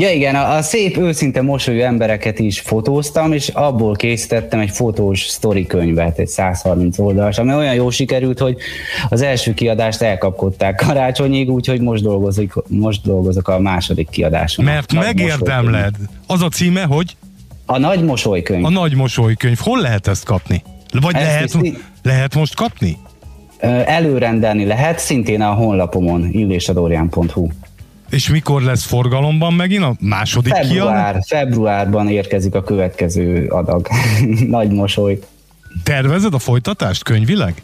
Ja 0.00 0.10
igen, 0.10 0.34
a, 0.34 0.54
a 0.54 0.62
szép, 0.62 0.96
őszinte 0.96 1.42
mosolyú 1.42 1.80
embereket 1.80 2.38
is 2.38 2.60
fotóztam, 2.60 3.32
és 3.32 3.48
abból 3.48 3.96
készítettem 3.96 4.60
egy 4.60 4.70
fotós 4.70 5.20
sztori 5.20 5.66
könyvet, 5.66 6.18
egy 6.18 6.28
130 6.28 6.98
oldalas, 6.98 7.38
ami 7.38 7.54
olyan 7.54 7.74
jó 7.74 7.90
sikerült, 7.90 8.38
hogy 8.38 8.56
az 9.08 9.22
első 9.22 9.54
kiadást 9.54 10.02
elkapkodták 10.02 10.82
karácsonyig, 10.86 11.50
úgyhogy 11.50 11.80
most 11.80 12.02
dolgozok, 12.02 12.64
most 12.68 13.02
dolgozok 13.02 13.48
a 13.48 13.58
második 13.58 14.08
kiadáson. 14.08 14.64
Mert 14.64 14.92
megérdemled. 14.92 15.94
Az 16.26 16.42
a 16.42 16.48
címe, 16.48 16.82
hogy? 16.82 17.16
A 17.66 17.78
Nagy 17.78 18.04
Mosolykönyv. 18.04 18.64
A 18.64 18.70
Nagy 18.70 18.94
Mosolykönyv. 18.94 19.58
Hol 19.58 19.80
lehet 19.80 20.06
ezt 20.06 20.24
kapni? 20.24 20.62
Vagy 21.00 21.14
ezt 21.14 21.24
lehet, 21.24 21.54
is, 21.60 21.72
lehet 22.02 22.34
most 22.34 22.54
kapni? 22.54 22.96
Előrendelni 23.84 24.64
lehet, 24.64 24.98
szintén 24.98 25.40
a 25.40 25.52
honlapomon, 25.52 26.28
illésadorján.hu. 26.32 27.48
És 28.10 28.28
mikor 28.28 28.62
lesz 28.62 28.84
forgalomban 28.84 29.52
megint 29.52 29.82
a 29.82 29.94
második 30.00 30.52
Február, 30.54 31.12
kiad? 31.12 31.24
Februárban 31.26 32.08
érkezik 32.08 32.54
a 32.54 32.62
következő 32.62 33.46
adag. 33.46 33.88
Nagy 34.46 34.70
mosoly. 34.70 35.18
Tervezed 35.82 36.34
a 36.34 36.38
folytatást 36.38 37.02
könyvileg? 37.02 37.62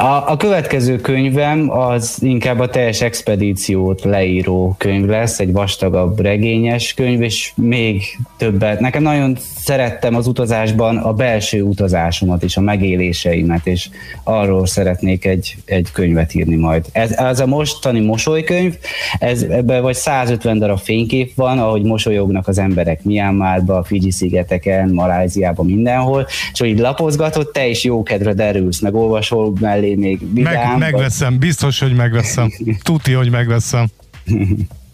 A, 0.00 0.30
a 0.30 0.36
következő 0.36 0.96
könyvem 0.96 1.70
az 1.70 2.18
inkább 2.20 2.58
a 2.58 2.68
teljes 2.68 3.00
expedíciót 3.00 4.04
leíró 4.04 4.74
könyv 4.78 5.06
lesz, 5.06 5.40
egy 5.40 5.52
vastagabb 5.52 6.20
regényes 6.20 6.94
könyv, 6.94 7.22
és 7.22 7.52
még 7.56 8.18
többet. 8.36 8.80
Nekem 8.80 9.02
nagyon 9.02 9.36
szerettem 9.56 10.14
az 10.14 10.26
utazásban 10.26 10.96
a 10.96 11.12
belső 11.12 11.62
utazásomat 11.62 12.42
és 12.42 12.56
a 12.56 12.60
megéléseimet, 12.60 13.66
és 13.66 13.88
arról 14.24 14.66
szeretnék 14.66 15.24
egy, 15.24 15.56
egy 15.64 15.88
könyvet 15.92 16.34
írni 16.34 16.56
majd. 16.56 16.84
Ez, 16.92 17.10
ez 17.10 17.40
a 17.40 17.46
mostani 17.46 18.00
mosolykönyv, 18.00 18.76
ez, 19.18 19.42
ebben 19.42 19.82
vagy 19.82 19.94
150 19.94 20.58
darab 20.58 20.78
fénykép 20.78 21.34
van, 21.34 21.58
ahogy 21.58 21.82
mosolyognak 21.82 22.48
az 22.48 22.58
emberek 22.58 23.04
Myanmarba, 23.04 23.82
Fiji-szigeteken, 23.82 24.88
Maláziában, 24.88 25.66
mindenhol, 25.66 26.26
és 26.52 26.60
hogy 26.60 26.78
lapozgatod, 26.78 27.50
te 27.50 27.66
is 27.66 27.84
jókedre 27.84 28.32
derülsz, 28.32 28.80
meg 28.80 28.94
olvasol 28.94 29.52
mellé 29.60 29.88
még 29.96 30.32
vidám. 30.32 30.78
Meg, 30.78 30.78
megveszem, 30.78 31.38
biztos, 31.38 31.78
hogy 31.78 31.94
megveszem. 31.94 32.52
Tuti, 32.82 33.12
hogy 33.12 33.30
megveszem. 33.30 33.86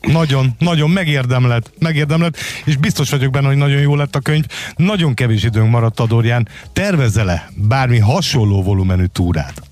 Nagyon, 0.00 0.54
nagyon 0.58 0.90
megérdemled, 0.90 1.70
megérdemled, 1.78 2.36
és 2.64 2.76
biztos 2.76 3.10
vagyok 3.10 3.32
benne, 3.32 3.46
hogy 3.46 3.56
nagyon 3.56 3.80
jó 3.80 3.96
lett 3.96 4.16
a 4.16 4.20
könyv. 4.20 4.44
Nagyon 4.76 5.14
kevés 5.14 5.42
időnk 5.44 5.70
maradt 5.70 6.00
Adorján. 6.00 6.48
Tervezele 6.72 7.50
bármi 7.54 7.98
hasonló 7.98 8.62
volumenű 8.62 9.04
túrát? 9.04 9.62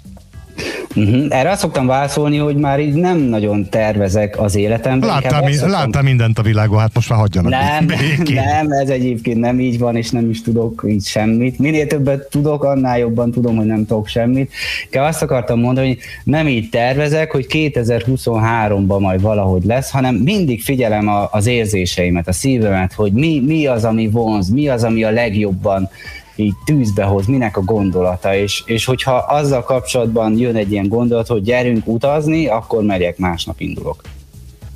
Uh-huh. 0.97 1.27
Erre 1.29 1.51
azt 1.51 1.61
szoktam 1.61 1.87
válaszolni, 1.87 2.37
hogy 2.37 2.57
már 2.57 2.81
így 2.81 2.95
nem 2.95 3.19
nagyon 3.19 3.69
tervezek 3.69 4.40
az 4.40 4.55
életemben. 4.55 5.09
Láttál, 5.09 5.43
mi, 5.43 5.53
szoktam... 5.53 5.71
láttál 5.71 6.03
mindent 6.03 6.38
a 6.38 6.43
világon, 6.43 6.79
hát 6.79 6.95
most 6.95 7.11
már 7.11 7.19
hagyjanak 7.19 7.51
Nem, 7.51 7.87
nem, 8.35 8.71
ez 8.71 8.88
egyébként 8.88 9.40
nem 9.40 9.61
így 9.61 9.79
van, 9.79 9.97
és 9.97 10.11
nem 10.11 10.31
is 10.31 10.43
tudok 10.43 10.85
így 10.87 11.05
semmit. 11.05 11.59
Minél 11.59 11.87
többet 11.87 12.29
tudok, 12.31 12.64
annál 12.64 12.99
jobban 12.99 13.31
tudom, 13.31 13.57
hogy 13.57 13.67
nem 13.67 13.87
tudok 13.87 14.07
semmit. 14.07 14.53
Kell 14.90 15.05
azt 15.05 15.23
akartam 15.23 15.61
mondani, 15.61 15.87
hogy 15.87 15.99
nem 16.25 16.49
így 16.49 16.69
tervezek, 16.69 17.31
hogy 17.31 17.47
2023-ban 17.49 19.01
majd 19.01 19.21
valahogy 19.21 19.64
lesz, 19.64 19.90
hanem 19.90 20.14
mindig 20.14 20.62
figyelem 20.62 21.09
a, 21.09 21.29
az 21.31 21.47
érzéseimet, 21.47 22.29
a 22.29 22.33
szívemet, 22.33 22.93
hogy 22.93 23.12
mi, 23.12 23.43
mi 23.47 23.67
az, 23.67 23.85
ami 23.85 24.09
vonz, 24.09 24.49
mi 24.49 24.69
az, 24.69 24.85
ami 24.85 25.05
a 25.05 25.11
legjobban 25.11 25.90
így 26.37 26.55
tűzbe 26.64 27.05
hoz, 27.05 27.27
minek 27.27 27.57
a 27.57 27.61
gondolata, 27.61 28.35
és, 28.35 28.62
és 28.66 28.85
hogyha 28.85 29.14
azzal 29.14 29.62
kapcsolatban 29.62 30.38
jön 30.38 30.57
egy 30.57 30.73
ilyen 30.73 30.88
gondolat, 30.88 31.27
hogy 31.27 31.42
gyerünk 31.42 31.87
utazni, 31.87 32.47
akkor 32.47 32.83
megyek, 32.83 33.18
másnap 33.18 33.61
indulok. 33.61 34.03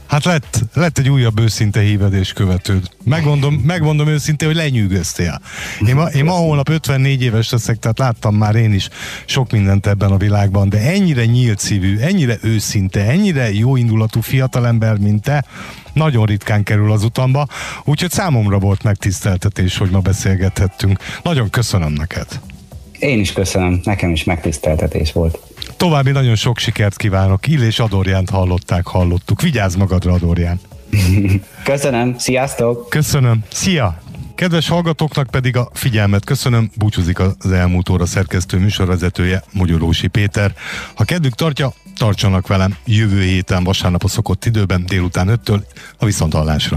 Hát 0.08 0.24
lett, 0.24 0.60
lett 0.74 0.98
egy 0.98 1.08
újabb 1.08 1.38
őszinte 1.40 1.80
hívedés 1.80 2.32
követőd. 2.32 2.88
Megmondom, 3.04 3.54
megmondom 3.54 4.08
őszintén, 4.08 4.48
hogy 4.48 4.56
lenyűgöztél. 4.56 5.40
Én 5.86 5.94
ma, 5.94 6.06
én 6.06 6.24
ma 6.24 6.32
holnap 6.32 6.68
54 6.68 7.22
éves 7.22 7.50
leszek, 7.50 7.78
tehát 7.78 7.98
láttam 7.98 8.34
már 8.34 8.54
én 8.54 8.72
is 8.72 8.88
sok 9.24 9.52
mindent 9.52 9.86
ebben 9.86 10.10
a 10.10 10.16
világban, 10.16 10.68
de 10.68 10.78
ennyire 10.78 11.24
nyílt 11.24 11.58
szívű, 11.58 11.98
ennyire 11.98 12.38
őszinte, 12.42 13.04
ennyire 13.04 13.52
jó 13.52 13.76
indulatú 13.76 14.20
fiatalember, 14.20 14.98
mint 14.98 15.22
te, 15.22 15.44
nagyon 15.92 16.26
ritkán 16.26 16.62
kerül 16.62 16.92
az 16.92 17.04
utamba, 17.04 17.46
úgyhogy 17.84 18.10
számomra 18.10 18.58
volt 18.58 18.82
megtiszteltetés, 18.82 19.76
hogy 19.76 19.90
ma 19.90 19.98
beszélgethettünk. 19.98 20.98
Nagyon 21.22 21.50
köszönöm 21.50 21.92
neked. 21.92 22.26
Én 22.98 23.20
is 23.20 23.32
köszönöm, 23.32 23.80
nekem 23.84 24.10
is 24.10 24.24
megtiszteltetés 24.24 25.12
volt. 25.12 25.38
További 25.78 26.10
nagyon 26.10 26.34
sok 26.34 26.58
sikert 26.58 26.96
kívánok. 26.96 27.46
Illés 27.46 27.78
Adorjánt 27.78 28.30
hallották, 28.30 28.86
hallottuk. 28.86 29.42
Vigyázz 29.42 29.74
magadra, 29.74 30.12
Adorján. 30.12 30.60
Köszönöm, 31.64 32.18
sziasztok! 32.18 32.88
Köszönöm, 32.88 33.44
szia! 33.52 34.00
Kedves 34.34 34.68
hallgatóknak 34.68 35.26
pedig 35.30 35.56
a 35.56 35.68
figyelmet 35.72 36.24
köszönöm, 36.24 36.70
búcsúzik 36.74 37.18
az 37.18 37.50
elmúlt 37.52 37.88
óra 37.88 38.06
szerkesztő 38.06 38.58
műsorvezetője, 38.58 39.42
Mogyorósi 39.52 40.06
Péter. 40.06 40.54
Ha 40.94 41.04
kedvük 41.04 41.34
tartja, 41.34 41.72
tartsanak 41.96 42.46
velem 42.46 42.76
jövő 42.84 43.22
héten 43.22 43.64
vasárnap 43.64 44.04
a 44.04 44.08
szokott 44.08 44.44
időben, 44.44 44.86
délután 44.86 45.40
5-től 45.44 45.60
a 45.98 46.04
Viszonthallásra. 46.04 46.76